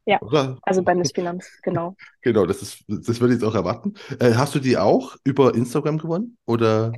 [0.07, 0.59] Ja, oder?
[0.63, 1.97] also bei Miss Finanz, genau.
[2.23, 3.95] Genau, das ist, das würde ich jetzt auch erwarten.
[4.19, 6.39] Äh, hast du die auch über Instagram gewonnen?
[6.47, 6.93] Oder?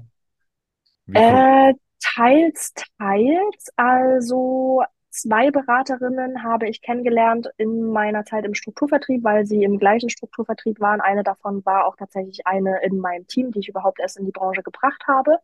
[1.12, 3.68] Äh, teils, teils.
[3.76, 4.82] Also
[5.20, 10.80] zwei Beraterinnen habe ich kennengelernt in meiner Zeit im Strukturvertrieb, weil sie im gleichen Strukturvertrieb
[10.80, 11.00] waren.
[11.00, 14.32] Eine davon war auch tatsächlich eine in meinem Team, die ich überhaupt erst in die
[14.32, 15.38] Branche gebracht habe.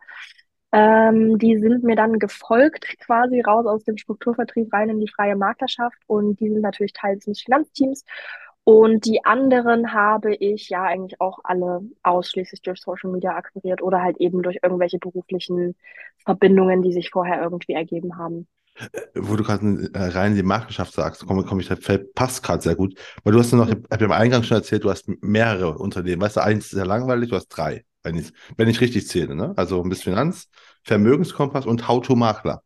[0.73, 5.37] Ähm, die sind mir dann gefolgt, quasi raus aus dem Strukturvertrieb rein in die freie
[5.37, 8.05] Maklerschaft und die sind natürlich Teil des Finanzteams.
[8.65, 14.03] Und die anderen habe ich ja eigentlich auch alle ausschließlich durch Social Media akquiriert oder
[14.03, 15.77] halt eben durch irgendwelche beruflichen
[16.25, 18.49] Verbindungen, die sich vorher irgendwie ergeben haben.
[19.15, 21.79] Wo du gerade äh, rein in die Marktwirtschaft sagst, komme komm ich, das
[22.15, 22.99] passt gerade sehr gut.
[23.23, 25.79] Weil du hast ja noch, ich habe ja am Eingang schon erzählt, du hast mehrere
[25.79, 26.23] Unternehmen.
[26.23, 29.35] Weißt du, eins ist ja langweilig, du hast drei, wenn ich, wenn ich richtig zähle,
[29.35, 29.53] ne?
[29.57, 30.49] Also Miss Finanz,
[30.83, 32.63] Vermögenskompass und How to Makler.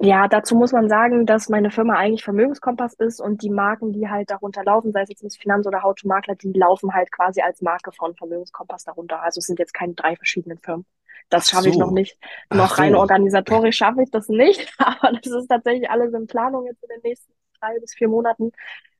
[0.00, 4.08] Ja, dazu muss man sagen, dass meine Firma eigentlich Vermögenskompass ist und die Marken, die
[4.08, 7.12] halt darunter laufen, sei es jetzt Miss Finanz oder How to Makler, die laufen halt
[7.12, 9.22] quasi als Marke von Vermögenskompass darunter.
[9.22, 10.84] Also es sind jetzt keine drei verschiedenen Firmen.
[11.32, 12.18] Ach Das schaffe ich noch so, nicht.
[12.50, 12.96] ach Noch rein so.
[12.96, 17.00] organisatorisch schaffe ich das nicht, aber das ist tatsächlich alles in Planung jetzt in den
[17.02, 18.52] nächsten drei bis vier Monaten,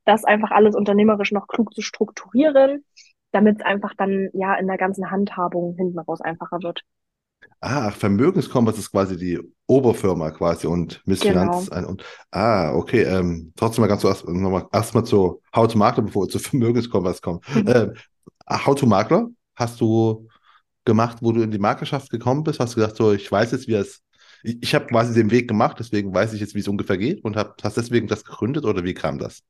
[0.05, 2.85] das einfach alles unternehmerisch noch klug zu strukturieren,
[3.33, 6.83] damit es einfach dann ja in der ganzen Handhabung hinten raus einfacher wird.
[7.61, 11.89] Ah, Vermögenskompass ist quasi die Oberfirma quasi und Miss Finanz Genau.
[11.89, 16.03] und ah, okay, ähm, trotzdem mal ganz so erst, nochmal erstmal zu How to Makler,
[16.03, 17.41] bevor wir zu Vermögenskompass kommen.
[17.64, 17.95] Ähm,
[18.51, 20.29] How to Makler, hast du
[20.85, 22.61] gemacht, wo du in die Maklerschaft gekommen bist?
[22.61, 24.03] Hast du gesagt, so, ich weiß jetzt, wie es.
[24.43, 27.24] Ich, ich habe quasi den Weg gemacht, deswegen weiß ich jetzt, wie es ungefähr geht
[27.24, 29.43] und hab, hast deswegen das gegründet oder wie kam das?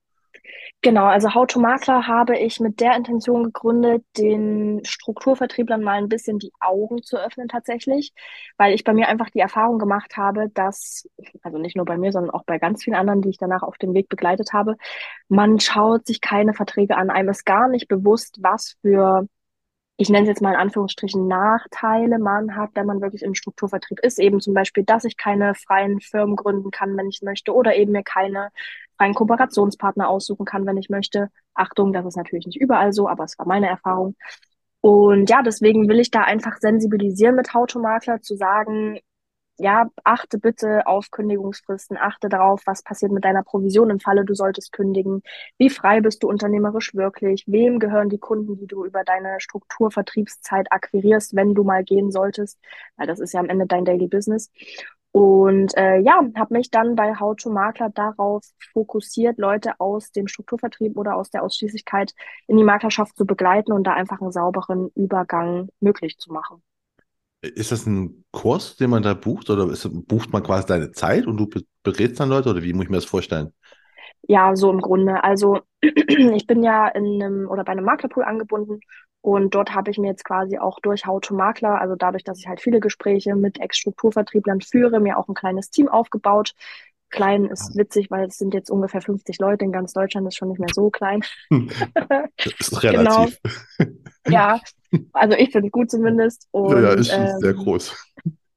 [0.84, 6.10] Genau, also How to Makler habe ich mit der Intention gegründet, den Strukturvertrieblern mal ein
[6.10, 8.12] bisschen die Augen zu öffnen tatsächlich,
[8.58, 11.08] weil ich bei mir einfach die Erfahrung gemacht habe, dass,
[11.42, 13.78] also nicht nur bei mir, sondern auch bei ganz vielen anderen, die ich danach auf
[13.78, 14.76] dem Weg begleitet habe,
[15.28, 19.26] man schaut sich keine Verträge an, einem ist gar nicht bewusst, was für
[19.96, 24.00] ich nenne es jetzt mal in Anführungsstrichen Nachteile man hat, wenn man wirklich im Strukturvertrieb
[24.00, 24.18] ist.
[24.18, 27.92] Eben zum Beispiel, dass ich keine freien Firmen gründen kann, wenn ich möchte, oder eben
[27.92, 28.50] mir keine
[28.96, 31.30] freien Kooperationspartner aussuchen kann, wenn ich möchte.
[31.54, 34.16] Achtung, das ist natürlich nicht überall so, aber es war meine Erfahrung.
[34.80, 38.98] Und ja, deswegen will ich da einfach sensibilisieren mit Automakler zu sagen,
[39.58, 44.34] ja, achte bitte auf Kündigungsfristen, achte darauf, was passiert mit deiner Provision im Falle, du
[44.34, 45.22] solltest kündigen.
[45.58, 47.44] Wie frei bist du unternehmerisch wirklich?
[47.46, 52.58] Wem gehören die Kunden, die du über deine Strukturvertriebszeit akquirierst, wenn du mal gehen solltest?
[52.96, 54.50] Weil das ist ja am Ende dein Daily Business.
[55.12, 60.26] Und äh, ja, habe mich dann bei How to Makler darauf fokussiert, Leute aus dem
[60.26, 62.14] Strukturvertrieb oder aus der Ausschließlichkeit
[62.48, 66.64] in die Maklerschaft zu begleiten und da einfach einen sauberen Übergang möglich zu machen.
[67.54, 71.26] Ist das ein Kurs, den man da bucht oder ist, bucht man quasi deine Zeit
[71.26, 71.48] und du
[71.82, 73.52] berätst dann Leute oder wie muss ich mir das vorstellen?
[74.22, 75.22] Ja, so im Grunde.
[75.22, 78.80] Also ich bin ja in einem oder bei einem Maklerpool angebunden
[79.20, 82.38] und dort habe ich mir jetzt quasi auch durch How to Makler, also dadurch, dass
[82.38, 86.52] ich halt viele Gespräche mit Ex-Strukturvertrieblern führe, mir auch ein kleines Team aufgebaut.
[87.14, 90.48] Klein ist witzig, weil es sind jetzt ungefähr 50 Leute in ganz Deutschland, ist schon
[90.48, 91.22] nicht mehr so klein.
[92.36, 93.38] Das ist relativ.
[93.78, 93.92] Genau.
[94.28, 94.60] Ja,
[95.12, 96.48] also ich finde es gut zumindest.
[96.50, 97.94] Und, ja, ja, ist ähm, sehr groß.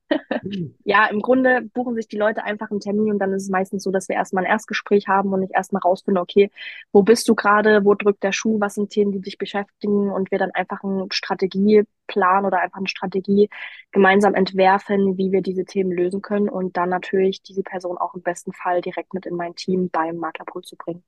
[0.83, 3.83] ja, im Grunde buchen sich die Leute einfach einen Termin und dann ist es meistens
[3.83, 6.51] so, dass wir erstmal ein Erstgespräch haben und ich erstmal rausfinde, okay,
[6.91, 10.31] wo bist du gerade, wo drückt der Schuh, was sind Themen, die dich beschäftigen und
[10.31, 13.49] wir dann einfach einen Strategieplan oder einfach eine Strategie
[13.91, 18.21] gemeinsam entwerfen, wie wir diese Themen lösen können und dann natürlich diese Person auch im
[18.21, 21.03] besten Fall direkt mit in mein Team beim Maklerpool zu bringen.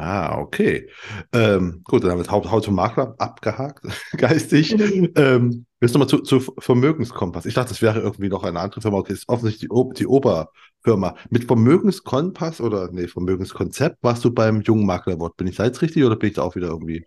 [0.00, 0.88] Ah, okay.
[1.32, 3.84] Ähm, gut, dann haben wir How, How to Makler abgehakt,
[4.16, 4.72] geistig.
[5.16, 7.46] Ähm, jetzt nochmal zu, zu Vermögenskompass.
[7.46, 8.98] Ich dachte, das wäre irgendwie noch eine andere Firma.
[8.98, 11.16] Okay, das ist offensichtlich die, die Oberfirma.
[11.30, 15.36] Mit Vermögenskompass oder nee, Vermögenskonzept warst du beim jungen Maklerwort.
[15.36, 17.04] Bin ich da jetzt richtig oder bin ich da auch wieder irgendwie?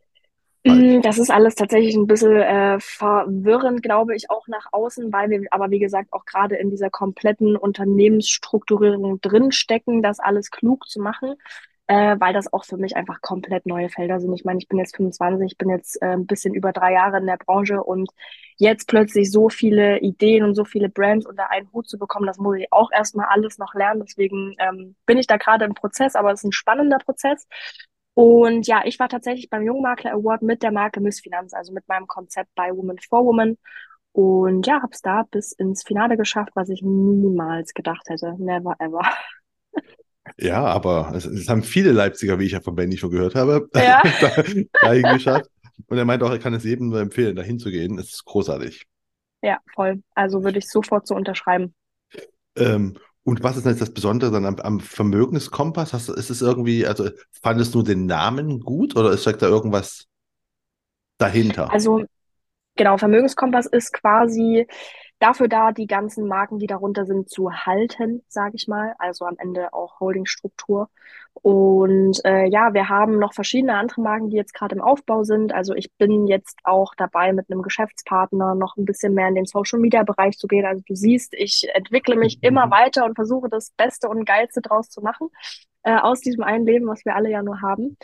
[0.66, 5.30] Mm, Das ist alles tatsächlich ein bisschen äh, verwirrend, glaube ich, auch nach außen, weil
[5.30, 11.02] wir aber, wie gesagt, auch gerade in dieser kompletten Unternehmensstrukturierung drinstecken, das alles klug zu
[11.02, 11.36] machen
[11.92, 14.34] äh, weil das auch für mich einfach komplett neue Felder sind.
[14.34, 17.18] Ich meine, ich bin jetzt 25, ich bin jetzt äh, ein bisschen über drei Jahre
[17.18, 18.10] in der Branche und
[18.56, 22.38] jetzt plötzlich so viele Ideen und so viele Brands unter einen Hut zu bekommen, das
[22.38, 24.04] muss ich auch erstmal alles noch lernen.
[24.08, 27.46] Deswegen ähm, bin ich da gerade im Prozess, aber es ist ein spannender Prozess.
[28.14, 31.90] Und ja, ich war tatsächlich beim Jungmakler Award mit der Marke Miss Finanz, also mit
[31.90, 33.58] meinem Konzept bei Woman for Woman.
[34.14, 38.36] Und ja, habe es da bis ins Finale geschafft, was ich niemals gedacht hätte.
[38.38, 39.02] Never ever.
[40.38, 43.70] Ja, aber es, es haben viele Leipziger, wie ich ja von Benny schon gehört habe,
[43.76, 44.02] Ja.
[44.22, 44.44] da,
[44.82, 45.50] dahin geschafft.
[45.88, 47.98] Und er meint auch, er kann es jedem nur empfehlen, dahin zu gehen.
[47.98, 48.86] Es ist großartig.
[49.42, 50.04] Ja, voll.
[50.14, 51.74] Also würde ich sofort so unterschreiben.
[52.56, 55.94] Ähm, und was ist denn jetzt das Besondere dann am, am Vermögenskompass?
[55.94, 57.10] Hast, ist es irgendwie, also
[57.42, 60.06] fandest du den Namen gut oder steckt da irgendwas
[61.18, 61.72] dahinter?
[61.72, 62.04] Also
[62.76, 64.68] genau, Vermögenskompass ist quasi
[65.22, 68.96] dafür da, die ganzen Marken, die darunter sind, zu halten, sage ich mal.
[68.98, 70.90] Also am Ende auch Holdingstruktur.
[71.34, 75.54] Und äh, ja, wir haben noch verschiedene andere Marken, die jetzt gerade im Aufbau sind.
[75.54, 79.46] Also ich bin jetzt auch dabei, mit einem Geschäftspartner noch ein bisschen mehr in den
[79.46, 80.66] Social-Media-Bereich zu gehen.
[80.66, 84.90] Also du siehst, ich entwickle mich immer weiter und versuche das Beste und Geilste draus
[84.90, 85.30] zu machen,
[85.84, 87.98] äh, aus diesem einen Leben, was wir alle ja nur haben.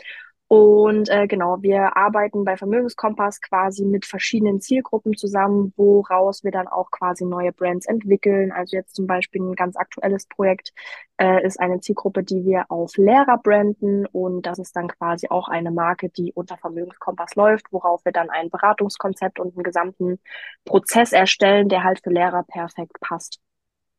[0.48, 6.66] Und äh, genau, wir arbeiten bei Vermögenskompass quasi mit verschiedenen Zielgruppen zusammen, woraus wir dann
[6.66, 8.50] auch quasi neue Brands entwickeln.
[8.50, 10.72] Also jetzt zum Beispiel ein ganz aktuelles Projekt
[11.18, 15.48] äh, ist eine Zielgruppe, die wir auf Lehrer branden und das ist dann quasi auch
[15.48, 20.18] eine Marke, die unter Vermögenskompass läuft, worauf wir dann ein Beratungskonzept und einen gesamten
[20.64, 23.38] Prozess erstellen, der halt für Lehrer perfekt passt.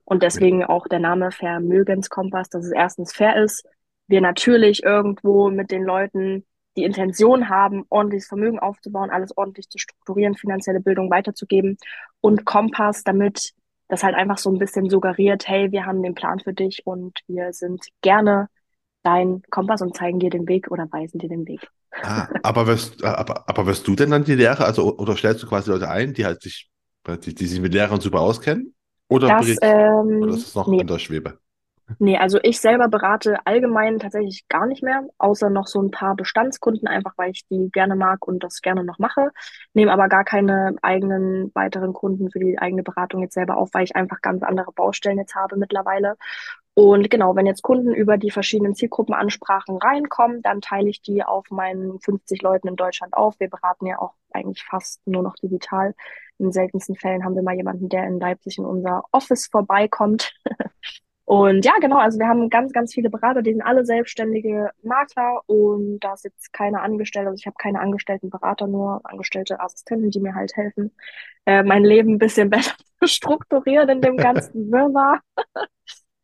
[0.04, 3.68] Und deswegen auch der Name Vermögenskompass, dass es erstens fair ist,
[4.10, 6.45] wir natürlich irgendwo mit den Leuten
[6.76, 11.78] die Intention haben, ordentliches Vermögen aufzubauen, alles ordentlich zu strukturieren, finanzielle Bildung weiterzugeben
[12.22, 13.53] und Kompass, damit
[13.88, 17.20] das halt einfach so ein bisschen suggeriert, hey, wir haben den Plan für dich und
[17.28, 18.47] wir sind gerne
[19.03, 21.68] dein Kompass und zeigen dir den Weg oder weisen dir den Weg.
[22.03, 25.47] Ah, aber wirst, aber, aber wirst du denn dann die Lehrer, also oder stellst du
[25.47, 26.70] quasi Leute ein, die halt sich,
[27.26, 28.76] die, die sich mit Lehrern super auskennen?
[29.07, 31.39] Oder, Das, oder ähm, ist es noch nee, in der Schwebe?
[31.98, 36.16] Nee, also ich selber berate allgemein tatsächlich gar nicht mehr, außer noch so ein paar
[36.16, 39.32] Bestandskunden, einfach weil ich die gerne mag und das gerne noch mache.
[39.74, 43.84] Nehme aber gar keine eigenen weiteren Kunden für die eigene Beratung jetzt selber auf, weil
[43.84, 46.16] ich einfach ganz andere Baustellen jetzt habe mittlerweile.
[46.76, 51.50] Und genau, wenn jetzt Kunden über die verschiedenen Zielgruppenansprachen reinkommen, dann teile ich die auf
[51.50, 53.40] meinen 50 Leuten in Deutschland auf.
[53.40, 55.94] Wir beraten ja auch eigentlich fast nur noch digital.
[56.38, 60.34] In seltensten Fällen haben wir mal jemanden, der in Leipzig in unser Office vorbeikommt.
[61.30, 65.42] Und ja, genau, also wir haben ganz, ganz viele Berater, die sind alle selbstständige Makler
[65.46, 70.10] und da ist jetzt keine Angestellte, also ich habe keine angestellten Berater, nur angestellte Assistenten,
[70.10, 70.92] die mir halt helfen,
[71.46, 75.20] äh, mein Leben ein bisschen besser zu strukturieren in dem ganzen Wirrwarr.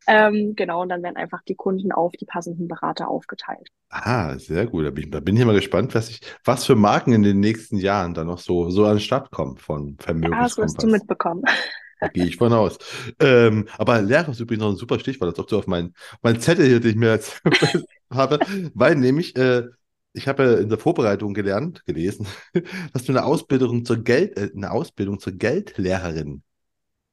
[0.08, 3.68] ähm, genau, und dann werden einfach die Kunden auf die passenden Berater aufgeteilt.
[3.90, 4.86] Ah, sehr gut.
[4.86, 7.38] Da bin ich, da bin ich mal gespannt, was, ich, was für Marken in den
[7.38, 10.56] nächsten Jahren dann noch so, so an den Start kommen von Vermögenskompass.
[10.56, 11.44] Ja, das wirst du mitbekommen.
[12.00, 12.78] Da gehe ich von aus.
[13.20, 16.40] Ähm, aber Lehrer ist übrigens noch ein super Stichwort, als ob du auf meinen mein
[16.40, 17.42] Zettel hier, den ich mir jetzt
[18.10, 18.38] habe,
[18.74, 19.64] weil nämlich, äh,
[20.12, 22.26] ich habe ja in der Vorbereitung gelernt, gelesen,
[22.92, 26.42] dass du eine Ausbildung zur Geld, äh, eine Ausbildung zur Geldlehrerin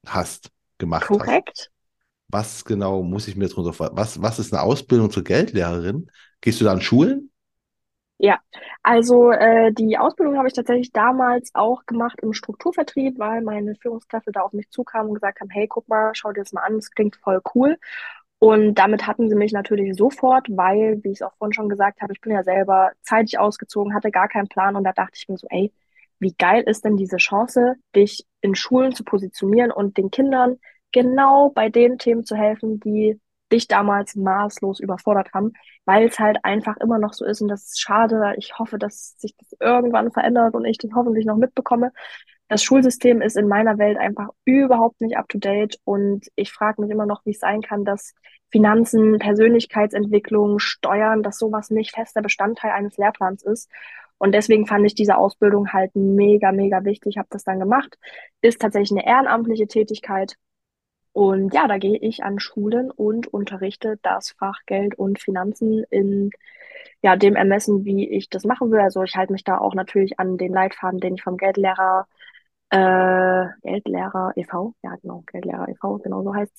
[0.05, 1.49] hast, gemacht Korrekt.
[1.49, 1.71] hast.
[2.29, 6.09] Was genau muss ich mir jetzt runter, was, was ist eine Ausbildung zur Geldlehrerin?
[6.41, 7.31] Gehst du da an Schulen?
[8.25, 8.39] Ja,
[8.83, 14.31] also äh, die Ausbildung habe ich tatsächlich damals auch gemacht im Strukturvertrieb, weil meine Führungskräfte
[14.31, 16.75] da auf mich zukamen und gesagt haben, hey, guck mal, schau dir das mal an,
[16.75, 17.77] das klingt voll cool.
[18.39, 22.01] Und damit hatten sie mich natürlich sofort, weil, wie ich es auch vorhin schon gesagt
[22.01, 25.27] habe, ich bin ja selber zeitig ausgezogen, hatte gar keinen Plan und da dachte ich
[25.27, 25.73] mir so, ey,
[26.19, 30.59] wie geil ist denn diese Chance, dich in Schulen zu positionieren und den Kindern
[30.93, 33.19] genau bei den Themen zu helfen, die
[33.53, 35.53] dich damals maßlos überfordert haben,
[35.85, 38.33] weil es halt einfach immer noch so ist und das ist schade.
[38.37, 41.91] Ich hoffe, dass sich das irgendwann verändert und ich das hoffentlich noch mitbekomme.
[42.49, 47.05] Das Schulsystem ist in meiner Welt einfach überhaupt nicht up-to-date und ich frage mich immer
[47.05, 48.13] noch, wie es sein kann, dass
[48.51, 53.69] Finanzen, Persönlichkeitsentwicklung, Steuern, dass sowas nicht fester Bestandteil eines Lehrplans ist.
[54.19, 57.97] Und deswegen fand ich diese Ausbildung halt mega, mega wichtig, habe das dann gemacht.
[58.41, 60.35] Ist tatsächlich eine ehrenamtliche Tätigkeit,
[61.13, 66.31] und ja, da gehe ich an Schulen und unterrichte das Fach Geld und Finanzen in
[67.03, 68.79] ja, dem Ermessen, wie ich das machen will.
[68.79, 72.07] Also ich halte mich da auch natürlich an den Leitfaden, den ich vom Geldlehrer,
[72.71, 76.53] äh, Geldlehrer e.V., ja genau, Geldlehrer e.V., genau so heißt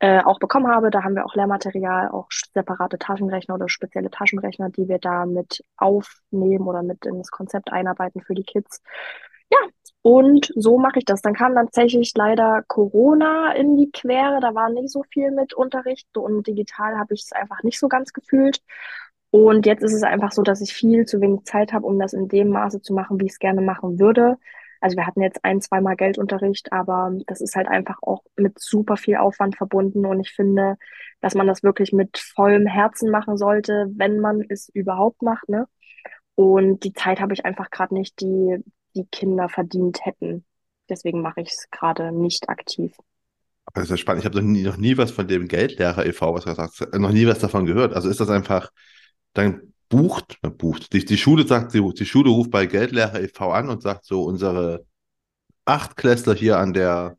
[0.00, 0.90] äh, auch bekommen habe.
[0.90, 5.64] Da haben wir auch Lehrmaterial, auch separate Taschenrechner oder spezielle Taschenrechner, die wir da mit
[5.76, 8.82] aufnehmen oder mit in das Konzept einarbeiten für die Kids.
[9.50, 9.58] Ja,
[10.02, 11.22] und so mache ich das.
[11.22, 14.40] Dann kam dann tatsächlich leider Corona in die Quere.
[14.40, 17.88] Da war nicht so viel mit Unterricht und digital habe ich es einfach nicht so
[17.88, 18.60] ganz gefühlt.
[19.30, 22.12] Und jetzt ist es einfach so, dass ich viel zu wenig Zeit habe, um das
[22.12, 24.38] in dem Maße zu machen, wie ich es gerne machen würde.
[24.80, 28.96] Also wir hatten jetzt ein, zweimal Geldunterricht, aber das ist halt einfach auch mit super
[28.96, 30.06] viel Aufwand verbunden.
[30.06, 30.76] Und ich finde,
[31.20, 35.66] dass man das wirklich mit vollem Herzen machen sollte, wenn man es überhaupt macht, ne?
[36.34, 38.62] Und die Zeit habe ich einfach gerade nicht, die
[38.96, 40.44] die Kinder verdient hätten.
[40.88, 42.96] Deswegen mache ich es gerade nicht aktiv.
[43.74, 44.22] Das ist ja spannend.
[44.22, 47.12] Ich habe noch nie, noch nie was von dem Geldlehrer e.V., was du gesagt noch
[47.12, 47.94] nie was davon gehört.
[47.94, 48.70] Also ist das einfach,
[49.34, 50.92] dann bucht, man bucht.
[50.92, 53.52] Die, die Schule sagt, die, die Schule ruft bei Geldlehrer e.V.
[53.52, 54.86] an und sagt so, unsere
[55.64, 57.18] Achtklässler hier an der,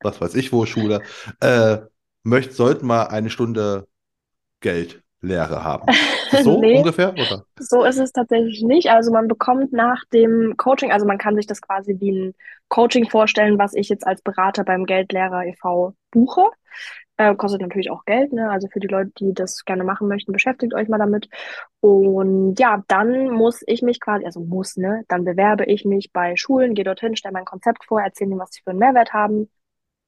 [0.00, 1.02] was weiß ich wo, Schule,
[1.40, 1.78] äh,
[2.22, 3.88] möcht, sollten mal eine Stunde
[4.60, 5.86] Geld Lehre haben.
[6.42, 7.44] So nee, ungefähr, oder?
[7.58, 8.90] So ist es tatsächlich nicht.
[8.90, 12.34] Also man bekommt nach dem Coaching, also man kann sich das quasi wie ein
[12.68, 15.94] Coaching vorstellen, was ich jetzt als Berater beim Geldlehrer e.V.
[16.10, 16.42] buche.
[17.16, 18.50] Äh, kostet natürlich auch Geld, ne?
[18.50, 21.30] Also für die Leute, die das gerne machen möchten, beschäftigt euch mal damit.
[21.80, 25.04] Und ja, dann muss ich mich quasi, also muss, ne?
[25.08, 28.50] Dann bewerbe ich mich bei Schulen, gehe dorthin, stelle mein Konzept vor, erzähle ihnen, was
[28.52, 29.48] sie für einen Mehrwert haben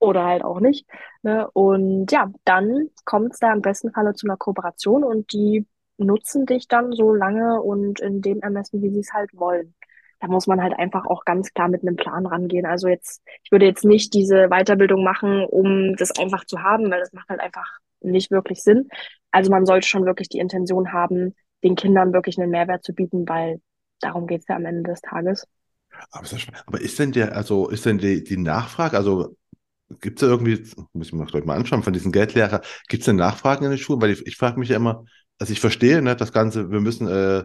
[0.01, 0.87] oder halt auch nicht.
[1.23, 1.49] Ne?
[1.53, 5.67] Und ja, dann kommt es da im besten Falle zu einer Kooperation und die
[5.99, 9.75] nutzen dich dann so lange und in dem Ermessen, wie sie es halt wollen.
[10.19, 12.67] Da muss man halt einfach auch ganz klar mit einem Plan rangehen.
[12.67, 17.01] Also jetzt, ich würde jetzt nicht diese Weiterbildung machen, um das einfach zu haben, weil
[17.01, 18.89] das macht halt einfach nicht wirklich Sinn.
[19.31, 23.29] Also man sollte schon wirklich die Intention haben, den Kindern wirklich einen Mehrwert zu bieten,
[23.29, 23.61] weil
[24.01, 25.47] darum geht es ja am Ende des Tages.
[26.13, 29.37] Aber ist, denn der, also ist denn die, die Nachfrage, also
[30.01, 30.63] Gibt es da irgendwie,
[30.93, 33.79] muss ich mir gleich mal anschauen, von diesen Geldlehrer, gibt es denn Nachfragen in den
[33.79, 34.01] Schulen?
[34.01, 35.05] Weil ich, ich frage mich ja immer,
[35.39, 37.45] also ich verstehe ne, das Ganze, wir müssen, äh,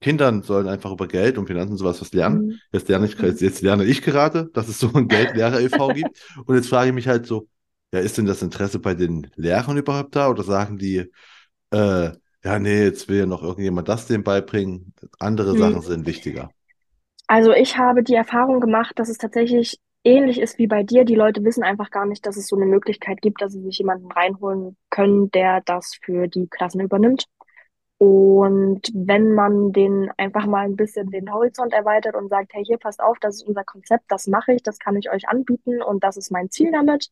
[0.00, 2.46] Kindern sollen einfach über Geld und Finanzen sowas was lernen.
[2.46, 2.58] Mhm.
[2.72, 5.88] Jetzt lerne ich, jetzt lerne ich gerade, dass es so ein Geldlehrer e.V.
[5.94, 6.26] gibt.
[6.46, 7.48] Und jetzt frage ich mich halt so,
[7.92, 10.30] ja, ist denn das Interesse bei den Lehrern überhaupt da?
[10.30, 11.10] Oder sagen die,
[11.70, 12.10] äh,
[12.42, 14.94] ja, nee, jetzt will ja noch irgendjemand das dem beibringen.
[15.18, 15.58] Andere mhm.
[15.58, 16.50] Sachen sind wichtiger.
[17.26, 21.04] Also ich habe die Erfahrung gemacht, dass es tatsächlich ähnlich ist wie bei dir.
[21.04, 23.78] Die Leute wissen einfach gar nicht, dass es so eine Möglichkeit gibt, dass sie sich
[23.78, 27.26] jemanden reinholen können, der das für die Klassen übernimmt.
[27.98, 32.78] Und wenn man den einfach mal ein bisschen den Horizont erweitert und sagt, hey, hier
[32.78, 36.02] passt auf, das ist unser Konzept, das mache ich, das kann ich euch anbieten und
[36.02, 37.10] das ist mein Ziel damit,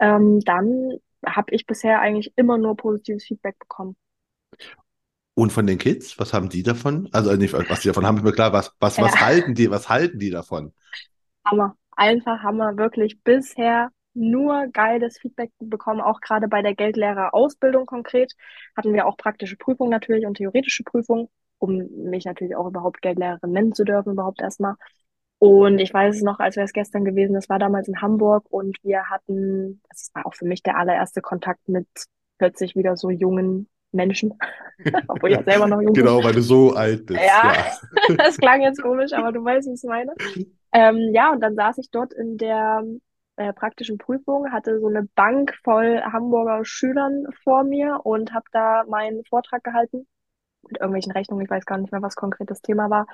[0.00, 3.96] ähm, dann habe ich bisher eigentlich immer nur positives Feedback bekommen.
[5.34, 7.08] Und von den Kids, was haben die davon?
[7.12, 9.20] Also nicht, was die davon haben, ist mir klar, was, was, was Ja.
[9.20, 10.72] halten die, was halten die davon?
[11.44, 11.76] Hammer.
[11.96, 12.76] Einfach Hammer.
[12.76, 16.00] Wirklich bisher nur geiles Feedback bekommen.
[16.00, 18.32] Auch gerade bei der Geldlehrerausbildung konkret
[18.76, 21.28] hatten wir auch praktische Prüfungen natürlich und theoretische Prüfungen,
[21.58, 24.74] um mich natürlich auch überhaupt Geldlehrerin nennen zu dürfen, überhaupt erstmal.
[25.38, 28.46] Und ich weiß es noch, als wäre es gestern gewesen, das war damals in Hamburg
[28.50, 31.86] und wir hatten, das war auch für mich der allererste Kontakt mit
[32.38, 34.32] plötzlich wieder so jungen Menschen,
[35.08, 36.04] obwohl ich ja selber noch jung bin.
[36.04, 37.20] Genau, weil du so alt bist.
[37.20, 37.52] Ja.
[37.52, 38.16] Ja.
[38.16, 40.14] Das klang jetzt komisch, aber du weißt, wie ich meine.
[40.74, 42.82] Ähm, ja, und dann saß ich dort in der
[43.36, 48.84] äh, praktischen Prüfung, hatte so eine Bank voll Hamburger Schülern vor mir und habe da
[48.88, 50.06] meinen Vortrag gehalten
[50.62, 51.44] mit irgendwelchen Rechnungen.
[51.44, 53.06] Ich weiß gar nicht mehr, was konkret das Thema war.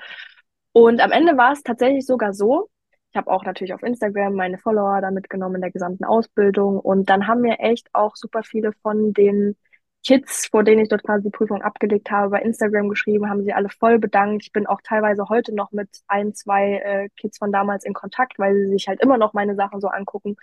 [0.73, 2.71] Und am Ende war es tatsächlich sogar so,
[3.11, 7.11] ich habe auch natürlich auf Instagram meine Follower da mitgenommen in der gesamten Ausbildung und
[7.11, 9.57] dann haben mir echt auch super viele von den
[10.05, 13.53] Kids, vor denen ich dort quasi die Prüfung abgelegt habe, bei Instagram geschrieben, haben sie
[13.53, 14.45] alle voll bedankt.
[14.45, 18.39] Ich bin auch teilweise heute noch mit ein, zwei äh, Kids von damals in Kontakt,
[18.39, 20.37] weil sie sich halt immer noch meine Sachen so angucken.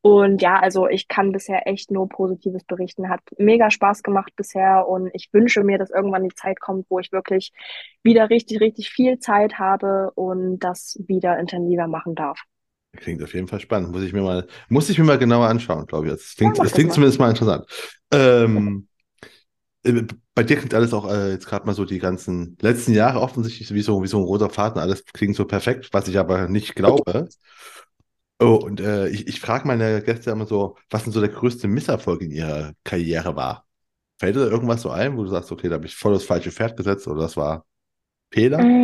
[0.00, 3.08] Und ja, also ich kann bisher echt nur Positives berichten.
[3.08, 6.98] Hat mega Spaß gemacht bisher und ich wünsche mir, dass irgendwann die Zeit kommt, wo
[6.98, 7.52] ich wirklich
[8.02, 12.40] wieder richtig, richtig viel Zeit habe und das wieder intensiver machen darf.
[12.96, 13.90] Klingt auf jeden Fall spannend.
[13.92, 16.12] Muss ich mir mal, muss ich mir mal genauer anschauen, glaube ich.
[16.12, 17.66] Das klingt, Ja, das klingt zumindest mal interessant.
[18.12, 18.87] Ähm, äh,
[20.34, 23.72] bei dir klingt alles auch äh, jetzt gerade mal so die ganzen letzten Jahre offensichtlich
[23.72, 24.80] wie so, wie so ein roter Faden.
[24.80, 27.28] Alles klingt so perfekt, was ich aber nicht glaube.
[28.40, 31.66] Oh, und äh, ich, ich frage meine Gäste immer so, was denn so der größte
[31.66, 33.66] Misserfolg in ihrer Karriere war?
[34.18, 36.24] Fällt dir da irgendwas so ein, wo du sagst, okay, da habe ich voll das
[36.24, 37.66] falsche Pferd gesetzt oder das war
[38.32, 38.76] Fehler?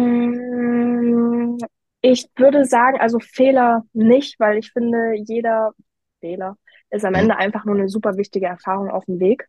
[0.75, 1.59] Mm,
[2.03, 5.73] Ich würde sagen, also Fehler nicht, weil ich finde, jeder
[6.21, 6.57] Fehler
[6.91, 7.25] ist am Hm.
[7.25, 9.49] Ende einfach nur eine super wichtige Erfahrung auf dem Weg.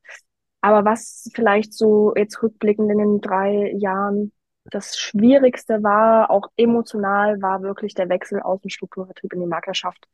[0.66, 4.32] Aber was vielleicht so jetzt rückblickend in den drei Jahren
[4.64, 10.08] das Schwierigste war, auch emotional, war wirklich der Wechsel aus dem Strukturvertrieb in die Maklerschaft,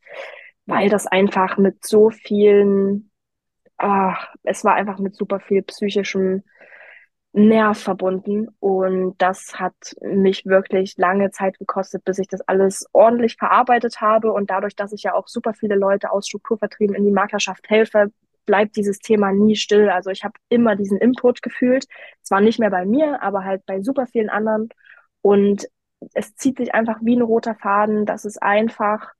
[0.66, 3.10] weil das einfach mit so vielen,
[3.78, 6.42] ach, es war einfach mit super viel psychischem
[7.32, 8.48] Nerv verbunden.
[8.60, 14.30] Und das hat mich wirklich lange Zeit gekostet, bis ich das alles ordentlich verarbeitet habe.
[14.34, 18.12] Und dadurch, dass ich ja auch super viele Leute aus Strukturvertrieben in die Maklerschaft helfe,
[18.44, 19.88] bleibt dieses Thema nie still.
[19.90, 21.86] Also ich habe immer diesen Input gefühlt,
[22.22, 24.68] zwar nicht mehr bei mir, aber halt bei super vielen anderen
[25.20, 25.68] und
[26.14, 29.12] es zieht sich einfach wie ein roter Faden, dass es einfach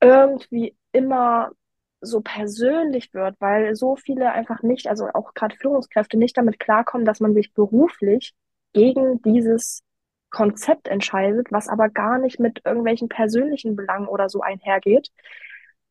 [0.00, 1.52] irgendwie immer
[2.00, 7.06] so persönlich wird, weil so viele einfach nicht, also auch gerade Führungskräfte nicht damit klarkommen,
[7.06, 8.34] dass man sich beruflich
[8.72, 9.82] gegen dieses
[10.30, 15.10] Konzept entscheidet, was aber gar nicht mit irgendwelchen persönlichen Belangen oder so einhergeht.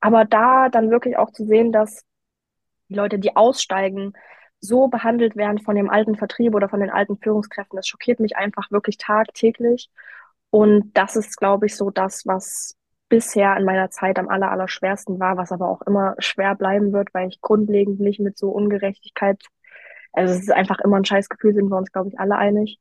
[0.02, 2.04] Aber da dann wirklich auch zu sehen, dass
[2.92, 4.14] die Leute, die aussteigen,
[4.60, 8.38] so behandelt werden von dem alten Vertrieb oder von den alten Führungskräften, das schockiert mich
[8.38, 9.90] einfach wirklich tagtäglich.
[10.52, 12.76] Und das ist, glaube ich, so das, was
[13.10, 16.94] bisher in meiner Zeit am aller, aller schwersten war, was aber auch immer schwer bleiben
[16.94, 19.42] wird, weil ich grundlegend nicht mit so Ungerechtigkeit,
[20.14, 22.80] also es ist einfach immer ein Scheißgefühl, sind wir uns, glaube ich, alle einig.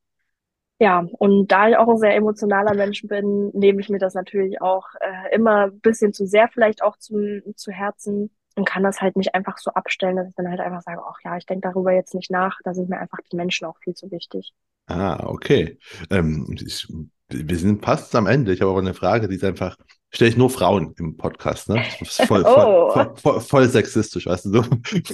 [0.81, 4.63] Ja, und da ich auch ein sehr emotionaler Mensch bin, nehme ich mir das natürlich
[4.63, 8.31] auch äh, immer ein bisschen zu sehr vielleicht auch zum, zu Herzen
[8.61, 11.19] und kann das halt nicht einfach so abstellen, dass ich dann halt einfach sage, ach
[11.25, 13.95] ja, ich denke darüber jetzt nicht nach, da sind mir einfach die Menschen auch viel
[13.95, 14.53] zu wichtig.
[14.87, 15.79] Ah, okay.
[16.11, 16.87] Ähm, ich,
[17.29, 18.53] wir sind fast am Ende.
[18.53, 19.77] Ich habe aber eine Frage, die ist einfach,
[20.11, 21.83] stelle ich nur Frauen im Podcast, ne?
[22.27, 22.91] Voll, Oh.
[22.93, 24.63] voll, voll, voll sexistisch, weißt du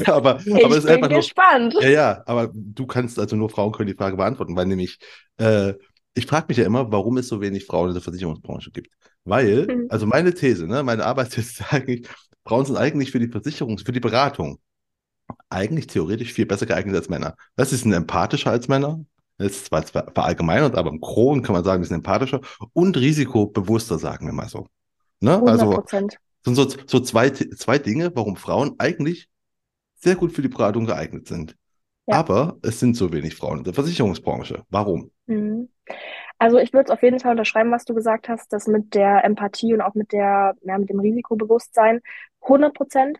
[0.07, 1.75] aber, aber Ich es ist bin einfach nur, gespannt.
[1.79, 4.99] ja, ja, aber du kannst, also nur Frauen können die Frage beantworten, weil nämlich,
[5.39, 5.75] äh,
[6.15, 8.95] ich frage mich ja immer, warum es so wenig Frauen in der Versicherungsbranche gibt.
[9.25, 9.87] Weil, Mhm.
[9.91, 12.09] also meine These, ne, meine Arbeitsthese ist eigentlich,
[12.47, 14.59] Frauen sind eigentlich für die Versicherung, für die Beratung
[15.51, 17.37] eigentlich theoretisch viel besser geeignet als Männer.
[17.57, 19.05] Das ist sind empathischer als Männer.
[19.39, 22.41] Das ist zwar, verallgemeinert, aber im Groben kann man sagen, die sind empathischer
[22.73, 24.69] und risikobewusster, sagen wir mal so.
[25.21, 25.35] Ne?
[25.35, 26.19] 100 Also Prozent.
[26.45, 29.29] sind so, so zwei, zwei Dinge, warum Frauen eigentlich
[29.97, 31.57] sehr gut für die Beratung geeignet sind.
[32.07, 32.17] Ja.
[32.17, 34.63] Aber es sind so wenig Frauen in der Versicherungsbranche.
[34.71, 35.11] Warum?
[35.27, 35.69] Mhm.
[36.39, 39.25] Also ich würde es auf jeden Fall unterschreiben, was du gesagt hast, das mit der
[39.25, 42.01] Empathie und auch mit der, ja, mit dem Risikobewusstsein.
[42.41, 43.19] 100 Prozent.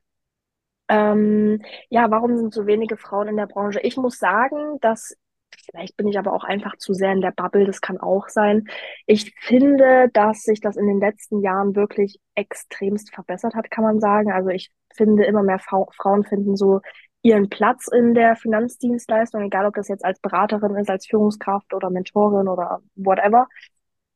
[0.89, 3.81] Ähm, ja, warum sind so wenige Frauen in der Branche?
[3.81, 5.17] Ich muss sagen, dass
[5.65, 8.69] vielleicht bin ich aber auch einfach zu sehr in der Bubble, das kann auch sein.
[9.07, 14.01] Ich finde, dass sich das in den letzten Jahren wirklich extremst verbessert hat, kann man
[14.01, 14.31] sagen.
[14.33, 16.81] Also ich finde, immer mehr Frauen finden so
[17.27, 21.91] ihren Platz in der Finanzdienstleistung, egal ob das jetzt als Beraterin ist, als Führungskraft oder
[21.91, 23.49] Mentorin oder whatever.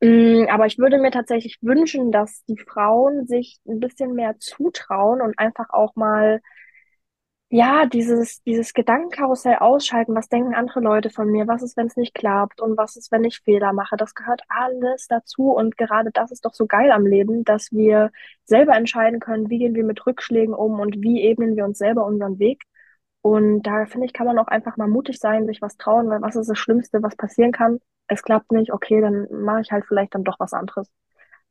[0.01, 5.21] Mm, aber ich würde mir tatsächlich wünschen, dass die Frauen sich ein bisschen mehr zutrauen
[5.21, 6.41] und einfach auch mal,
[7.53, 10.15] ja, dieses, dieses Gedankenkarussell ausschalten.
[10.15, 11.49] Was denken andere Leute von mir?
[11.49, 12.61] Was ist, wenn es nicht klappt?
[12.61, 13.97] Und was ist, wenn ich Fehler mache?
[13.97, 15.51] Das gehört alles dazu.
[15.51, 18.13] Und gerade das ist doch so geil am Leben, dass wir
[18.45, 22.07] selber entscheiden können, wie gehen wir mit Rückschlägen um und wie ebnen wir uns selber
[22.07, 22.63] unseren Weg.
[23.23, 26.23] Und da finde ich, kann man auch einfach mal mutig sein, sich was trauen, weil
[26.23, 27.79] was ist das Schlimmste, was passieren kann?
[28.09, 30.91] Es klappt nicht, okay, dann mache ich halt vielleicht dann doch was anderes.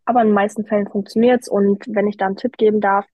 [0.05, 3.05] Aber in den meisten Fällen funktioniert's und wenn ich da einen Tipp geben darf,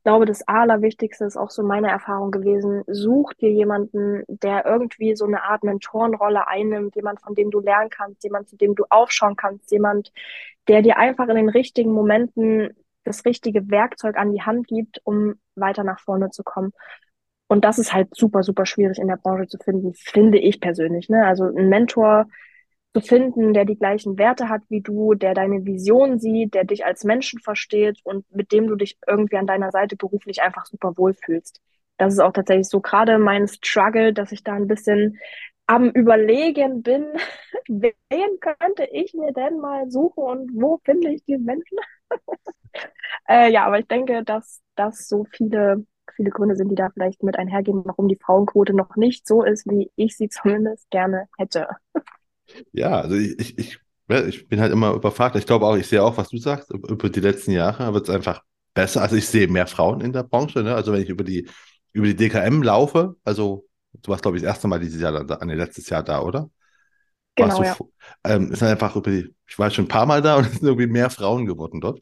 [0.00, 2.84] ich glaube, das Allerwichtigste ist auch so meine Erfahrung gewesen.
[2.86, 7.90] Such dir jemanden, der irgendwie so eine Art Mentorenrolle einnimmt, jemand, von dem du lernen
[7.90, 10.10] kannst, jemand, zu dem du aufschauen kannst, jemand,
[10.68, 12.70] der dir einfach in den richtigen Momenten
[13.04, 16.72] das richtige Werkzeug an die Hand gibt, um weiter nach vorne zu kommen.
[17.50, 21.08] Und das ist halt super, super schwierig in der Branche zu finden, finde ich persönlich.
[21.08, 21.26] Ne?
[21.26, 22.26] Also ein Mentor
[22.94, 26.84] zu finden, der die gleichen Werte hat wie du, der deine Vision sieht, der dich
[26.86, 30.96] als Menschen versteht und mit dem du dich irgendwie an deiner Seite beruflich einfach super
[30.96, 31.60] wohlfühlst.
[31.96, 35.18] Das ist auch tatsächlich so gerade mein Struggle, dass ich da ein bisschen
[35.66, 37.04] am Überlegen bin,
[37.68, 41.78] wen könnte ich mir denn mal suchen und wo finde ich die Menschen?
[43.28, 45.84] äh, ja, aber ich denke, dass das so viele
[46.14, 49.66] viele Gründe sind, die da vielleicht mit einhergehen, warum die Frauenquote noch nicht so ist,
[49.66, 51.68] wie ich sie zumindest gerne hätte.
[52.72, 53.78] Ja, also ich, ich, ich,
[54.28, 55.36] ich bin halt immer überfragt.
[55.36, 58.14] Ich glaube auch, ich sehe auch, was du sagst, über die letzten Jahre wird es
[58.14, 58.42] einfach
[58.74, 59.02] besser.
[59.02, 60.62] Also ich sehe mehr Frauen in der Branche.
[60.62, 60.74] Ne?
[60.74, 61.48] Also wenn ich über die,
[61.92, 63.66] über die DKM laufe, also
[64.02, 66.50] du warst, glaube ich, das erste Mal dieses Jahr da, nee, letztes Jahr da, oder?
[67.36, 67.76] Genau, du, ja.
[68.24, 70.64] Ähm, ist einfach über die, ich war schon ein paar Mal da und es sind
[70.64, 72.00] irgendwie mehr Frauen geworden dort.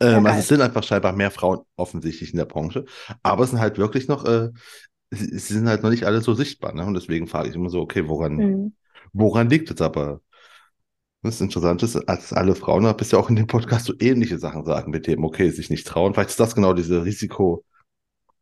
[0.00, 2.84] Ähm, also es sind einfach scheinbar mehr Frauen offensichtlich in der Branche,
[3.22, 4.50] aber es sind halt wirklich noch, äh,
[5.10, 6.74] sie, sie sind halt noch nicht alle so sichtbar.
[6.74, 6.84] Ne?
[6.84, 8.72] Und deswegen frage ich immer so, okay, woran, mhm.
[9.12, 10.20] woran liegt es aber?
[11.22, 14.64] Das Interessante ist, als alle Frauen, bist ja auch in dem Podcast so ähnliche Sachen
[14.64, 16.14] sagen mit dem, okay, sich nicht trauen.
[16.14, 17.64] Vielleicht ist das genau diese Risiko,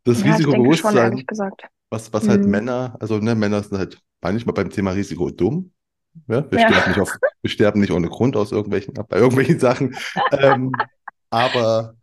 [0.05, 1.63] das ja, Risikobewusstsein, schon, gesagt.
[1.91, 2.45] was, was halt mhm.
[2.45, 5.73] halt Männer, also ne, Männer sind halt manchmal beim Thema Risiko dumm.
[6.27, 6.69] Ja, wir, ja.
[6.69, 9.95] Sterben nicht auf, wir sterben nicht ohne Grund aus irgendwelchen, bei irgendwelchen Sachen.
[10.33, 10.73] ähm,
[11.31, 11.95] aber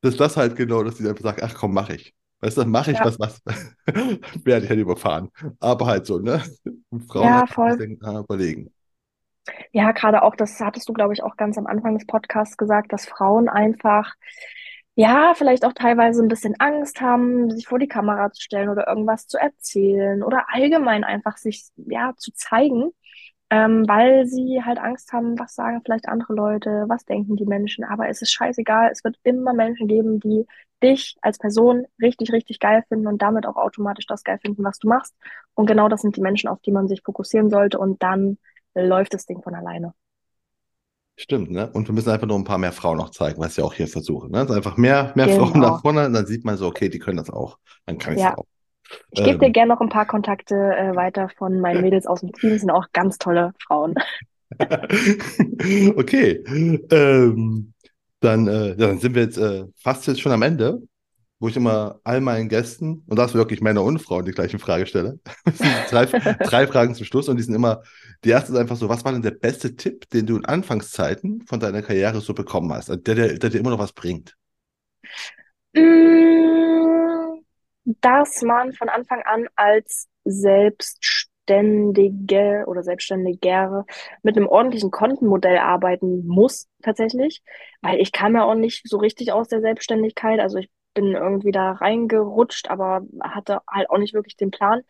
[0.00, 2.14] das ist das halt genau, dass die einfach sagen, ach komm, mach ich.
[2.40, 3.04] Weißt du, mach ich ja.
[3.04, 3.42] was, was
[4.44, 5.30] werde ich halt überfahren.
[5.58, 6.42] Aber halt so, ne?
[7.08, 7.76] Frauen ja, voll.
[7.76, 8.72] Denken, ah, überlegen.
[9.72, 12.92] Ja, gerade auch, das hattest du, glaube ich, auch ganz am Anfang des Podcasts gesagt,
[12.92, 14.14] dass Frauen einfach,
[14.94, 18.88] ja, vielleicht auch teilweise ein bisschen Angst haben, sich vor die Kamera zu stellen oder
[18.88, 22.92] irgendwas zu erzählen oder allgemein einfach sich, ja, zu zeigen
[23.50, 27.84] ähm, weil sie halt Angst haben, was sagen vielleicht andere Leute, was denken die Menschen.
[27.84, 30.46] Aber es ist scheißegal, es wird immer Menschen geben, die
[30.82, 34.78] dich als Person richtig, richtig geil finden und damit auch automatisch das geil finden, was
[34.78, 35.14] du machst.
[35.54, 38.38] Und genau das sind die Menschen, auf die man sich fokussieren sollte und dann
[38.74, 39.92] läuft das Ding von alleine.
[41.16, 41.70] Stimmt, ne?
[41.72, 43.88] Und wir müssen einfach nur ein paar mehr Frauen noch zeigen, was ich auch hier
[43.88, 44.30] versuche.
[44.30, 44.38] Ne?
[44.38, 45.46] Also einfach mehr, mehr genau.
[45.46, 47.58] Frauen nach vorne, dann sieht man so, okay, die können das auch.
[47.84, 48.38] Dann kann ich es ja.
[48.38, 48.46] auch.
[49.10, 49.52] Ich gebe dir ähm.
[49.52, 52.50] gerne noch ein paar Kontakte äh, weiter von meinen Mädels aus dem Team.
[52.50, 53.94] Das sind auch ganz tolle Frauen.
[55.96, 56.42] okay.
[56.90, 57.72] Ähm,
[58.20, 60.82] dann, äh, dann sind wir jetzt äh, fast jetzt schon am Ende,
[61.38, 64.86] wo ich immer all meinen Gästen, und das wirklich Männer und Frauen, die gleiche Frage
[64.86, 65.18] stelle.
[65.90, 67.82] drei, drei Fragen zum Schluss und die sind immer,
[68.24, 71.42] die erste ist einfach so, was war denn der beste Tipp, den du in Anfangszeiten
[71.46, 74.36] von deiner Karriere so bekommen hast, der, der, der dir immer noch was bringt?
[75.74, 76.29] Mmh
[77.84, 83.84] dass man von Anfang an als Selbstständige oder Selbstständiger
[84.22, 87.42] mit einem ordentlichen Kontenmodell arbeiten muss, tatsächlich,
[87.82, 90.40] weil ich kam ja auch nicht so richtig aus der Selbstständigkeit.
[90.40, 94.82] Also ich bin irgendwie da reingerutscht, aber hatte halt auch nicht wirklich den Plan.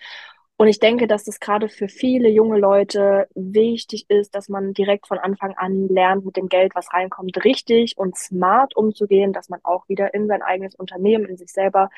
[0.60, 5.06] Und ich denke, dass das gerade für viele junge Leute wichtig ist, dass man direkt
[5.06, 9.60] von Anfang an lernt, mit dem Geld, was reinkommt, richtig und smart umzugehen, dass man
[9.62, 11.88] auch wieder in sein eigenes Unternehmen, in sich selber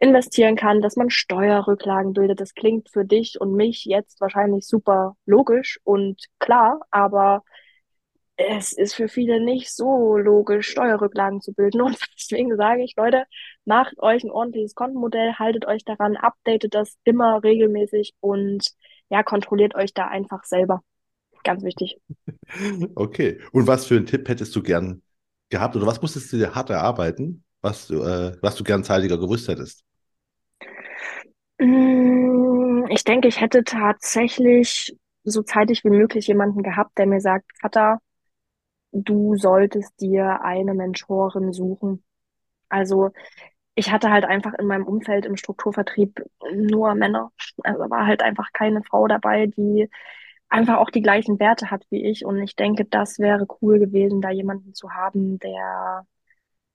[0.00, 2.40] investieren kann, dass man Steuerrücklagen bildet.
[2.40, 7.44] Das klingt für dich und mich jetzt wahrscheinlich super logisch und klar, aber
[8.38, 11.80] es ist für viele nicht so logisch, Steuerrücklagen zu bilden.
[11.82, 13.24] Und deswegen sage ich, Leute,
[13.68, 18.66] macht euch ein ordentliches Kontenmodell, haltet euch daran, updatet das immer regelmäßig und
[19.10, 20.82] ja, kontrolliert euch da einfach selber.
[21.44, 22.00] Ganz wichtig.
[22.96, 23.40] Okay.
[23.52, 25.02] Und was für einen Tipp hättest du gern
[25.50, 29.18] gehabt oder was musstest du dir hart erarbeiten, was du, äh, was du gern zeitiger
[29.18, 29.84] gewusst hättest?
[31.58, 37.46] Mm, Ich denke, ich hätte tatsächlich so zeitig wie möglich jemanden gehabt, der mir sagt,
[37.60, 37.98] Vater,
[38.92, 42.04] du solltest dir eine Mentorin suchen.
[42.68, 43.10] Also
[43.78, 46.20] ich hatte halt einfach in meinem Umfeld im Strukturvertrieb
[46.52, 47.30] nur Männer.
[47.62, 49.88] Also war halt einfach keine Frau dabei, die
[50.48, 52.24] einfach auch die gleichen Werte hat wie ich.
[52.24, 56.04] Und ich denke, das wäre cool gewesen, da jemanden zu haben, der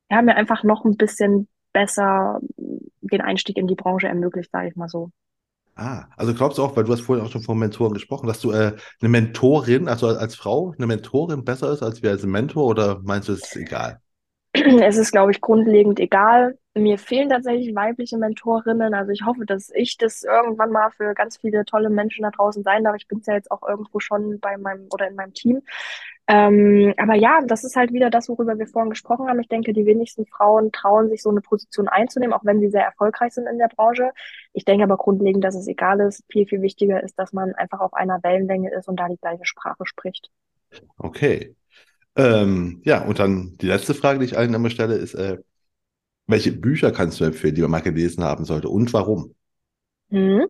[0.10, 4.78] ja, mir einfach noch ein bisschen besser den Einstieg in die Branche ermöglicht, sage ich
[4.78, 5.12] mal so.
[5.76, 8.40] Ah, also glaubst du auch, weil du hast vorhin auch schon von Mentoren gesprochen, dass
[8.40, 12.66] du äh, eine Mentorin, also als Frau, eine Mentorin besser ist als wir als Mentor
[12.66, 14.00] oder meinst du, es ist egal?
[14.54, 16.58] Es ist, glaube ich, grundlegend egal.
[16.76, 18.96] Mir fehlen tatsächlich weibliche Mentorinnen.
[18.96, 22.64] Also ich hoffe, dass ich das irgendwann mal für ganz viele tolle Menschen da draußen
[22.64, 22.96] sein darf.
[22.98, 25.62] Ich bin es ja jetzt auch irgendwo schon bei meinem oder in meinem Team.
[26.26, 29.40] Ähm, aber ja, das ist halt wieder das, worüber wir vorhin gesprochen haben.
[29.40, 32.86] Ich denke, die wenigsten Frauen trauen sich so eine Position einzunehmen, auch wenn sie sehr
[32.86, 34.12] erfolgreich sind in der Branche.
[34.54, 36.24] Ich denke aber grundlegend, dass es egal ist.
[36.30, 39.46] Viel, viel wichtiger ist, dass man einfach auf einer Wellenlänge ist und da die gleiche
[39.46, 40.32] Sprache spricht.
[40.98, 41.56] Okay.
[42.16, 45.38] Ähm, ja, und dann die letzte Frage, die ich allen immer stelle, ist, äh,
[46.28, 49.36] welche Bücher kannst du empfehlen, die man mal gelesen haben sollte und warum?
[50.10, 50.48] Hm.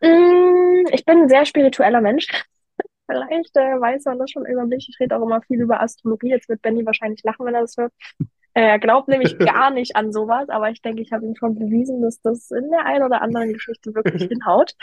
[0.00, 2.26] Mm, ich bin ein sehr spiritueller Mensch.
[3.06, 4.88] Vielleicht äh, weiß man das schon über mich.
[4.88, 6.30] Ich rede auch immer viel über Astrologie.
[6.30, 7.92] Jetzt wird Benny wahrscheinlich lachen, wenn er das hört.
[8.56, 12.00] Er glaubt nämlich gar nicht an sowas, aber ich denke, ich habe ihm schon bewiesen,
[12.02, 14.74] dass das in der einen oder anderen Geschichte wirklich hinhaut.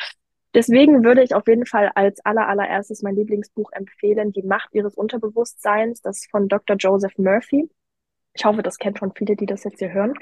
[0.54, 4.96] Deswegen würde ich auf jeden Fall als aller, allererstes mein Lieblingsbuch empfehlen, Die Macht ihres
[4.96, 6.76] Unterbewusstseins, das von Dr.
[6.76, 7.70] Joseph Murphy.
[8.34, 10.14] Ich hoffe, das kennt schon viele, die das jetzt hier hören.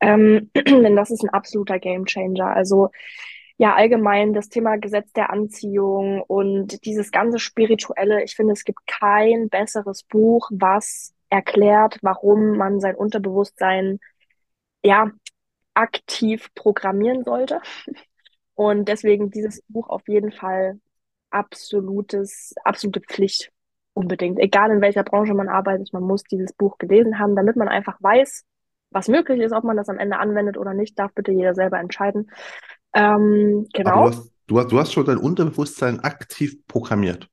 [0.00, 2.46] Ähm, denn das ist ein absoluter Gamechanger.
[2.46, 2.90] Also
[3.58, 8.22] ja, allgemein das Thema Gesetz der Anziehung und dieses ganze Spirituelle.
[8.24, 14.00] Ich finde, es gibt kein besseres Buch, was erklärt, warum man sein Unterbewusstsein
[14.82, 15.10] ja
[15.74, 17.60] aktiv programmieren sollte.
[18.54, 20.80] Und deswegen dieses Buch auf jeden Fall
[21.30, 23.50] absolutes, absolute Pflicht
[23.94, 24.38] unbedingt.
[24.38, 27.96] Egal in welcher Branche man arbeitet, man muss dieses Buch gelesen haben, damit man einfach
[28.00, 28.44] weiß,
[28.90, 31.78] was möglich ist, ob man das am Ende anwendet oder nicht, darf bitte jeder selber
[31.78, 32.30] entscheiden.
[32.92, 34.02] Ähm, genau.
[34.02, 37.28] Du hast, du hast, du hast schon dein Unterbewusstsein aktiv programmiert.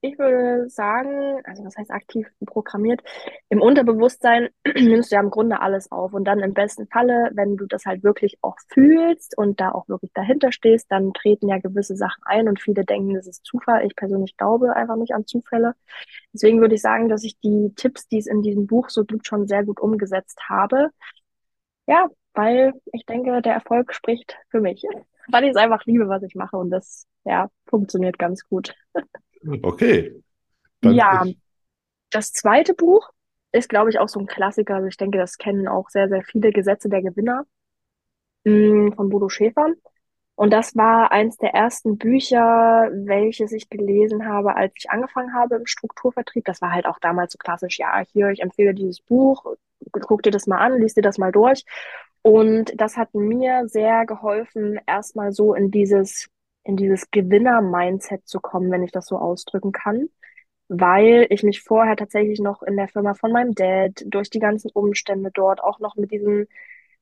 [0.00, 3.02] Ich würde sagen, also was heißt aktiv programmiert?
[3.48, 6.12] Im Unterbewusstsein nimmst du ja im Grunde alles auf.
[6.12, 9.88] Und dann im besten Falle, wenn du das halt wirklich auch fühlst und da auch
[9.88, 13.84] wirklich dahinter stehst, dann treten ja gewisse Sachen ein und viele denken, das ist Zufall.
[13.86, 15.74] Ich persönlich glaube einfach nicht an Zufälle.
[16.32, 19.26] Deswegen würde ich sagen, dass ich die Tipps, die es in diesem Buch so gibt,
[19.26, 20.90] schon sehr gut umgesetzt habe.
[21.86, 24.84] Ja, weil ich denke, der Erfolg spricht für mich.
[25.30, 28.74] Weil ich es einfach liebe, was ich mache und das, ja, funktioniert ganz gut.
[29.62, 30.22] Okay.
[30.80, 31.24] Dann ja,
[32.10, 33.10] das zweite Buch
[33.52, 34.76] ist, glaube ich, auch so ein Klassiker.
[34.76, 37.44] Also ich denke, das kennen auch sehr, sehr viele Gesetze der Gewinner
[38.44, 39.74] mh, mm, von Bodo Schäfer.
[40.34, 45.56] Und das war eins der ersten Bücher, welches ich gelesen habe, als ich angefangen habe
[45.56, 46.44] im Strukturvertrieb.
[46.44, 49.44] Das war halt auch damals so klassisch, ja, hier, ich empfehle dieses Buch,
[49.90, 51.64] guck dir das mal an, liest dir das mal durch.
[52.22, 56.28] Und das hat mir sehr geholfen, erstmal so in dieses
[56.68, 60.10] in dieses Gewinner-Mindset zu kommen, wenn ich das so ausdrücken kann,
[60.68, 64.70] weil ich mich vorher tatsächlich noch in der Firma von meinem Dad durch die ganzen
[64.74, 66.46] Umstände dort, auch noch mit diesem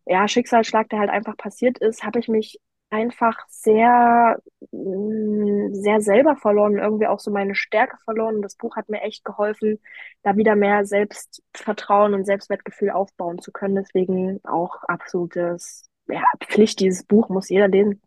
[0.06, 2.60] ja, Schicksalsschlag, der halt einfach passiert ist, habe ich mich
[2.90, 4.40] einfach sehr,
[4.70, 8.36] mm, sehr selber verloren, irgendwie auch so meine Stärke verloren.
[8.36, 9.80] Und das Buch hat mir echt geholfen,
[10.22, 13.74] da wieder mehr Selbstvertrauen und Selbstwertgefühl aufbauen zu können.
[13.74, 18.00] Deswegen auch absolutes, ja, Pflicht, dieses Buch muss jeder lesen.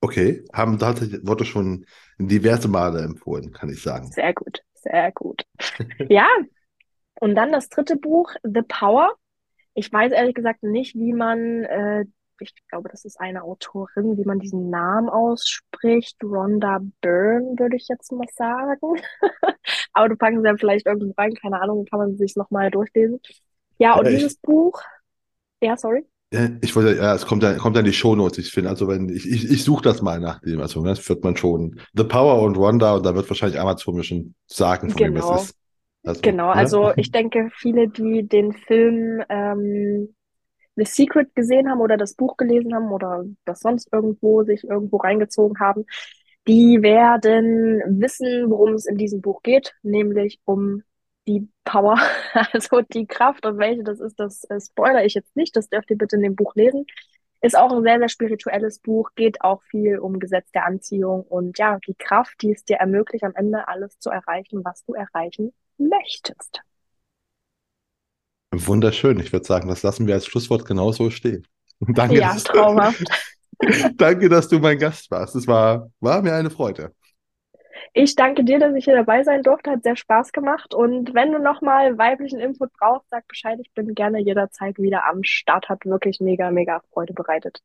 [0.00, 1.86] Okay, haben da wurde schon
[2.18, 4.10] diverse Male empfohlen, kann ich sagen.
[4.10, 5.42] Sehr gut, sehr gut.
[6.08, 6.26] ja,
[7.20, 9.14] und dann das dritte Buch, The Power.
[9.74, 12.04] Ich weiß ehrlich gesagt nicht, wie man, äh,
[12.40, 16.16] ich glaube, das ist eine Autorin, wie man diesen Namen ausspricht.
[16.24, 19.00] Rhonda Byrne, würde ich jetzt mal sagen.
[19.92, 23.20] Aber du packen sie ja vielleicht irgendwo rein, keine Ahnung, kann man sich nochmal durchlesen.
[23.78, 24.82] Ja, und ja, dieses Buch,
[25.60, 26.04] ja, sorry.
[26.62, 28.38] Ich wollte, ja, es kommt dann, kommt dann die Shownotes.
[28.38, 31.22] Ich finde, also wenn ich, ich, ich suche das mal nach dem, also das wird
[31.22, 31.78] man schon.
[31.94, 35.10] The Power und Wanda und da wird wahrscheinlich Amazon mir schon sagen, von genau.
[35.10, 35.36] wem es genau.
[35.36, 35.54] ist.
[36.04, 36.54] Also, genau, ne?
[36.54, 40.14] also ich denke, viele, die den Film ähm,
[40.76, 44.96] The Secret gesehen haben oder das Buch gelesen haben oder das sonst irgendwo sich irgendwo
[44.96, 45.84] reingezogen haben,
[46.48, 50.82] die werden wissen, worum es in diesem Buch geht, nämlich um
[51.26, 51.98] die Power,
[52.52, 55.90] also die Kraft und welche das ist, das äh, spoiler ich jetzt nicht, das dürft
[55.90, 56.86] ihr bitte in dem Buch lesen.
[57.40, 61.58] Ist auch ein sehr, sehr spirituelles Buch, geht auch viel um Gesetz der Anziehung und
[61.58, 65.52] ja, die Kraft, die es dir ermöglicht, am Ende alles zu erreichen, was du erreichen
[65.76, 66.62] möchtest.
[68.52, 69.18] Wunderschön.
[69.18, 71.46] Ich würde sagen, das lassen wir als Schlusswort genauso stehen.
[71.80, 72.18] Danke.
[72.18, 73.04] Ja, traumhaft.
[73.96, 75.34] Danke, dass du mein Gast warst.
[75.34, 76.92] Es war, war mir eine Freude.
[77.92, 79.70] Ich danke dir, dass ich hier dabei sein durfte.
[79.70, 80.74] Hat sehr Spaß gemacht.
[80.74, 83.58] Und wenn du nochmal weiblichen Input brauchst, sag Bescheid.
[83.60, 85.68] Ich bin gerne jederzeit wieder am Start.
[85.68, 87.60] Hat wirklich mega, mega Freude bereitet.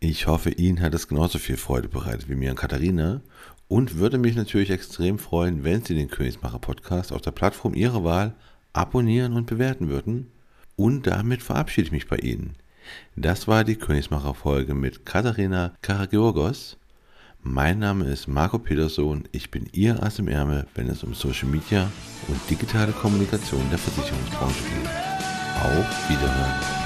[0.00, 3.22] Ich hoffe, Ihnen hat es genauso viel Freude bereitet wie mir und Katharina.
[3.68, 8.04] Und würde mich natürlich extrem freuen, wenn Sie den Königsmacher Podcast auf der Plattform Ihrer
[8.04, 8.34] Wahl
[8.72, 10.32] abonnieren und bewerten würden.
[10.76, 12.56] Und damit verabschiede ich mich bei Ihnen.
[13.16, 16.78] Das war die Königsmacher Folge mit Katharina Karagiorgos.
[17.44, 19.24] Mein Name ist Marco Peterson.
[19.32, 21.90] Ich bin Ihr Ass im Ärmel, wenn es um Social Media
[22.28, 24.88] und digitale Kommunikation der Versicherungsbranche geht.
[25.60, 26.81] Auf Wiederhören.